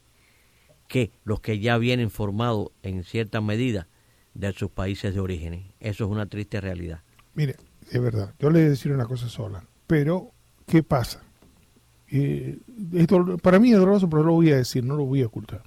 que 0.90 1.14
los 1.24 1.40
que 1.40 1.60
ya 1.60 1.78
vienen 1.78 2.10
formados 2.10 2.72
en 2.84 3.06
cierta 3.06 3.40
medida 3.40 3.88
de 4.38 4.54
sus 4.54 4.70
países 4.70 5.14
de 5.14 5.20
origen. 5.20 5.66
Eso 5.80 6.06
es 6.06 6.10
una 6.10 6.28
triste 6.28 6.62
realidad. 6.62 7.02
Mire, 7.34 7.56
es 7.90 8.02
verdad, 8.02 8.34
yo 8.40 8.50
le 8.50 8.60
voy 8.60 8.68
a 8.68 8.70
decir 8.70 8.92
una 8.92 9.06
cosa 9.06 9.28
sola, 9.30 9.64
pero 9.88 10.32
¿qué 10.66 10.84
pasa? 10.84 11.24
Eh, 12.10 12.58
esto 12.94 13.38
para 13.38 13.60
mí 13.60 13.72
es 13.72 13.78
doloroso, 13.78 14.10
pero 14.10 14.24
lo 14.24 14.34
voy 14.34 14.52
a 14.52 14.58
decir, 14.58 14.84
no 14.84 14.96
lo 14.96 15.06
voy 15.06 15.24
a 15.24 15.28
ocultar. 15.28 15.64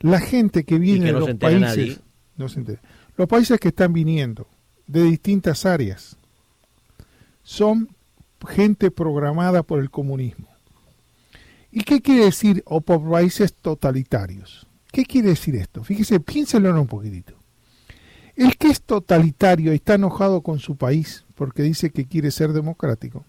La 0.00 0.20
gente 0.20 0.64
que 0.64 0.78
viene 0.78 1.06
de 1.06 1.12
los 1.12 1.34
países, 1.34 2.00
no 2.36 2.48
se 2.48 2.60
entera, 2.60 2.80
los 3.16 3.28
países 3.28 3.58
que 3.58 3.68
están 3.68 3.92
viniendo 3.92 4.48
de 4.86 5.02
distintas 5.02 5.66
áreas 5.66 6.16
son 7.42 7.88
gente 8.48 8.90
programada 8.90 9.62
por 9.62 9.80
el 9.80 9.90
comunismo. 9.90 10.48
¿Y 11.70 11.82
qué 11.82 12.00
quiere 12.00 12.26
decir 12.26 12.62
o 12.64 12.80
por 12.80 13.08
países 13.10 13.52
totalitarios? 13.54 14.67
¿Qué 14.92 15.04
quiere 15.04 15.28
decir 15.28 15.56
esto? 15.56 15.84
Fíjese, 15.84 16.20
piénselo 16.20 16.80
un 16.80 16.86
poquitito. 16.86 17.34
El 18.36 18.56
que 18.56 18.68
es 18.68 18.82
totalitario 18.82 19.72
y 19.72 19.76
está 19.76 19.94
enojado 19.94 20.42
con 20.42 20.58
su 20.58 20.76
país 20.76 21.24
porque 21.34 21.62
dice 21.62 21.90
que 21.90 22.06
quiere 22.06 22.30
ser 22.30 22.52
democrático, 22.52 23.24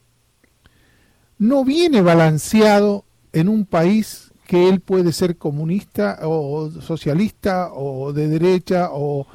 no 1.37 1.63
viene 1.63 2.01
balanceado 2.01 3.05
en 3.33 3.49
un 3.49 3.65
país 3.65 4.31
que 4.47 4.67
él 4.67 4.79
puede 4.79 5.13
ser 5.13 5.37
comunista 5.37 6.19
o 6.23 6.71
socialista 6.81 7.71
o 7.71 8.13
de 8.13 8.27
derecha 8.27 8.89
o 8.91 9.27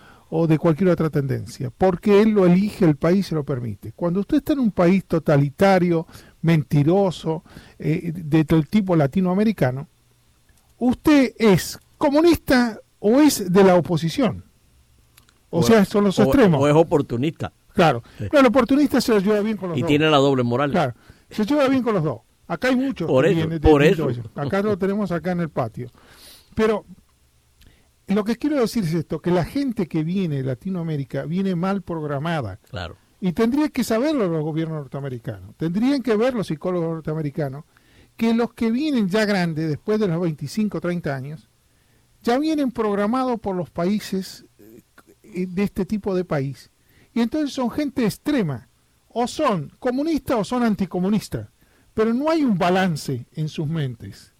de 0.48 0.58
cualquier 0.58 0.90
otra 0.90 1.10
tendencia, 1.10 1.70
porque 1.70 2.20
él 2.20 2.30
lo 2.30 2.44
elige, 2.44 2.84
el 2.84 2.96
país 2.96 3.28
se 3.28 3.36
lo 3.36 3.44
permite. 3.44 3.92
Cuando 3.92 4.20
usted 4.20 4.38
está 4.38 4.52
en 4.52 4.58
un 4.58 4.72
país 4.72 5.04
totalitario, 5.04 6.08
mentiroso, 6.42 7.44
eh, 7.78 8.12
de 8.12 8.44
todo 8.44 8.62
tipo 8.64 8.96
latinoamericano, 8.96 9.86
usted 10.78 11.34
es 11.38 11.78
comunista 12.04 12.80
o 12.98 13.20
es 13.20 13.52
de 13.52 13.64
la 13.64 13.76
oposición. 13.76 14.44
O, 15.50 15.62
sea, 15.62 15.84
son 15.84 16.04
los 16.04 16.18
extremos. 16.18 16.60
O 16.60 16.68
es 16.68 16.74
oportunista. 16.74 17.52
Claro. 17.72 18.02
el 18.18 18.46
oportunista 18.46 19.00
se 19.00 19.12
lo 19.12 19.20
lleva 19.20 19.40
bien 19.40 19.56
con 19.56 19.70
los 19.70 19.78
dos. 19.78 19.84
Y 19.84 19.86
tiene 19.86 20.10
la 20.10 20.18
doble 20.18 20.42
moral. 20.42 20.70
Claro. 20.70 20.94
Se 21.30 21.44
lleva 21.44 21.68
bien 21.68 21.82
con 21.82 21.94
los 21.94 22.04
dos. 22.04 22.20
Acá 22.46 22.68
hay 22.68 22.76
muchos. 22.76 23.06
Por 23.06 23.26
eso. 23.26 23.48
por 23.60 23.82
eso. 23.82 24.08
Acá 24.34 24.62
lo 24.62 24.76
tenemos 24.76 25.10
acá 25.12 25.32
en 25.32 25.40
el 25.40 25.48
patio. 25.48 25.90
Pero 26.54 26.84
lo 28.08 28.24
que 28.24 28.36
quiero 28.36 28.60
decir 28.60 28.84
es 28.84 28.94
esto, 28.94 29.20
que 29.20 29.30
la 29.30 29.44
gente 29.44 29.86
que 29.86 30.04
viene 30.04 30.36
de 30.36 30.42
Latinoamérica 30.44 31.24
viene 31.24 31.56
mal 31.56 31.82
programada. 31.82 32.58
Claro. 32.68 32.96
Y 33.20 33.32
tendría 33.32 33.70
que 33.70 33.82
saberlo 33.82 34.28
los 34.28 34.42
gobiernos 34.42 34.78
norteamericanos, 34.78 35.56
tendrían 35.56 36.02
que 36.02 36.14
ver 36.14 36.34
los 36.34 36.48
psicólogos 36.48 36.90
norteamericanos, 36.90 37.64
que 38.16 38.34
los 38.34 38.52
que 38.52 38.70
vienen 38.70 39.08
ya 39.08 39.24
grandes, 39.24 39.68
después 39.68 39.98
de 39.98 40.08
los 40.08 40.20
25, 40.20 40.80
30 40.80 41.16
años, 41.16 41.48
ya 42.24 42.38
vienen 42.38 42.72
programados 42.72 43.38
por 43.38 43.54
los 43.54 43.70
países 43.70 44.46
eh, 44.58 45.46
de 45.46 45.62
este 45.62 45.84
tipo 45.84 46.14
de 46.14 46.24
país. 46.24 46.70
Y 47.12 47.20
entonces 47.20 47.52
son 47.52 47.70
gente 47.70 48.04
extrema, 48.04 48.68
o 49.08 49.28
son 49.28 49.70
comunistas 49.78 50.36
o 50.36 50.44
son 50.44 50.64
anticomunistas, 50.64 51.48
pero 51.92 52.12
no 52.12 52.28
hay 52.28 52.42
un 52.42 52.58
balance 52.58 53.26
en 53.32 53.48
sus 53.48 53.68
mentes. 53.68 54.32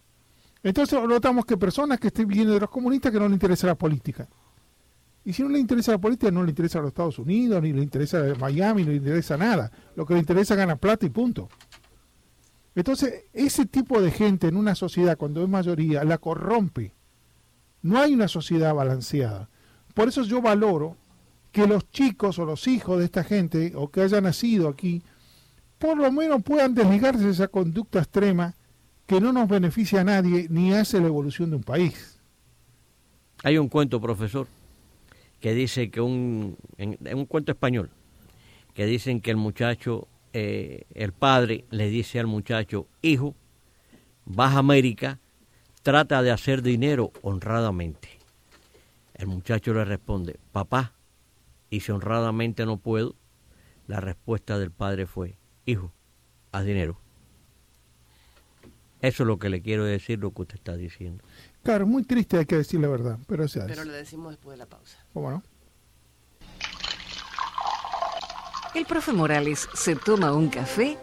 Entonces 0.63 0.99
notamos 1.07 1.45
que 1.45 1.57
personas 1.57 2.01
que 2.01 2.09
estén 2.09 2.27
vienen 2.27 2.55
de 2.55 2.61
los 2.61 2.71
comunistas 2.71 3.13
que 3.13 3.19
no 3.19 3.27
les 3.27 3.35
interesa 3.35 3.69
la 3.69 3.77
política. 3.77 4.27
Y 5.25 5.33
si 5.33 5.43
no 5.43 5.51
le 5.51 5.59
interesa 5.59 5.93
la 5.93 5.99
política, 5.99 6.31
no 6.31 6.43
le 6.43 6.51
interesa 6.51 6.79
a 6.79 6.83
los 6.83 6.89
Estados 6.89 7.19
Unidos, 7.19 7.63
ni 7.63 7.73
le 7.73 7.83
interesa 7.83 8.35
Miami, 8.41 8.83
ni 8.83 8.91
le 8.91 8.97
interesa 8.97 9.37
nada. 9.37 9.71
Lo 9.95 10.05
que 10.05 10.15
le 10.15 10.21
interesa 10.21 10.55
es 10.55 10.59
ganar 10.59 10.79
plata 10.79 11.07
y 11.07 11.11
punto. 11.11 11.49
Entonces, 12.75 13.25
ese 13.33 13.67
tipo 13.67 14.03
de 14.03 14.11
gente 14.11 14.49
en 14.49 14.57
una 14.57 14.75
sociedad, 14.75 15.17
cuando 15.17 15.43
es 15.43 15.49
mayoría, 15.49 16.03
la 16.05 16.19
corrompe. 16.19 16.95
No 17.85 17.99
hay 17.99 18.15
una 18.15 18.29
sociedad 18.29 18.75
balanceada. 18.75 19.51
por 19.93 20.09
eso 20.09 20.25
yo 20.25 20.41
valoro 20.41 20.97
que 21.53 21.67
los 21.67 21.89
chicos 21.91 22.39
o 22.39 22.47
los 22.47 22.67
hijos 22.67 22.99
de 22.99 23.05
esta 23.05 23.23
gente, 23.23 23.73
o 23.77 23.89
que 23.91 24.01
hayan 24.01 24.25
nacido 24.25 24.69
aquí, 24.69 25.03
por 25.79 25.99
lo 25.99 26.11
menos 26.11 26.43
puedan 26.43 26.75
desligarse 26.75 27.25
de 27.25 27.31
esa 27.31 27.47
conducta 27.47 27.99
extrema 27.99 28.55
que 29.07 29.21
no 29.21 29.35
nos 29.35 29.49
beneficia 29.49 30.01
a 30.01 30.05
nadie 30.05 30.47
ni 30.49 30.73
hace 30.73 30.99
la 30.99 31.09
evolución 31.09 31.51
de 31.51 31.57
un 31.57 31.63
país. 31.63 32.19
Hay 33.43 33.59
un 33.59 33.69
cuento, 33.69 34.01
profesor, 34.01 34.49
que 35.41 35.55
dice 35.55 35.91
que 35.91 36.01
un, 36.01 36.57
en, 36.79 36.97
un 37.15 37.27
cuento 37.27 37.53
español, 37.53 37.91
que 38.73 38.87
dicen 38.87 39.21
que 39.21 39.31
el 39.31 39.37
muchacho, 39.37 40.09
eh, 40.33 40.87
el 40.95 41.13
padre 41.13 41.67
le 41.71 41.91
dice 41.91 42.19
al 42.19 42.27
muchacho, 42.29 42.89
hijo, 43.03 43.35
vas 44.25 44.55
a 44.55 44.61
América, 44.61 45.21
trata 45.85 46.23
de 46.23 46.33
hacer 46.33 46.63
dinero 46.63 47.13
honradamente. 47.23 48.09
El 49.13 49.29
muchacho 49.29 49.75
le 49.75 49.85
responde, 49.85 50.41
papá, 50.51 50.95
y 51.71 51.81
si 51.81 51.93
honradamente 51.93 52.65
no 52.65 52.79
puedo, 52.79 53.15
la 53.87 54.01
respuesta 54.01 54.59
del 54.59 54.71
padre 54.71 55.07
fue, 55.07 55.37
hijo, 55.67 55.93
haz 56.53 56.65
dinero. 56.65 56.99
Eso 59.03 59.25
es 59.25 59.27
lo 59.27 59.39
que 59.39 59.51
le 59.51 59.61
quiero 59.61 59.85
decir, 59.85 60.19
lo 60.19 60.33
que 60.33 60.43
usted 60.43 60.55
está 60.55 60.75
diciendo. 60.75 61.23
Claro, 61.63 61.87
muy 61.87 62.03
triste 62.03 62.39
hay 62.39 62.47
que 62.47 62.57
decir 62.57 62.81
la 62.81 62.89
verdad, 62.89 63.19
pero 63.29 63.47
sea 63.47 63.67
Pero 63.67 63.85
lo 63.85 63.93
decimos 63.93 64.31
después 64.33 64.55
de 64.55 64.65
la 64.65 64.67
pausa. 64.67 65.05
¿Cómo 65.13 65.43
El 68.75 68.87
profe 68.87 69.13
Morales 69.13 69.69
se 69.75 69.97
toma 69.97 70.33
un 70.33 70.49
café 70.49 70.97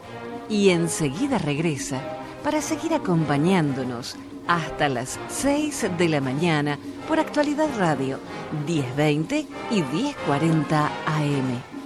y 0.49 0.69
enseguida 0.69 1.37
regresa 1.37 2.01
para 2.43 2.61
seguir 2.61 2.95
acompañándonos 2.95 4.17
hasta 4.55 4.89
las 4.89 5.17
6 5.29 5.91
de 5.97 6.09
la 6.09 6.19
mañana 6.19 6.77
por 7.07 7.19
Actualidad 7.19 7.69
Radio 7.77 8.19
1020 8.67 9.47
y 9.71 9.81
1040 9.81 10.85
AM. 11.05 11.80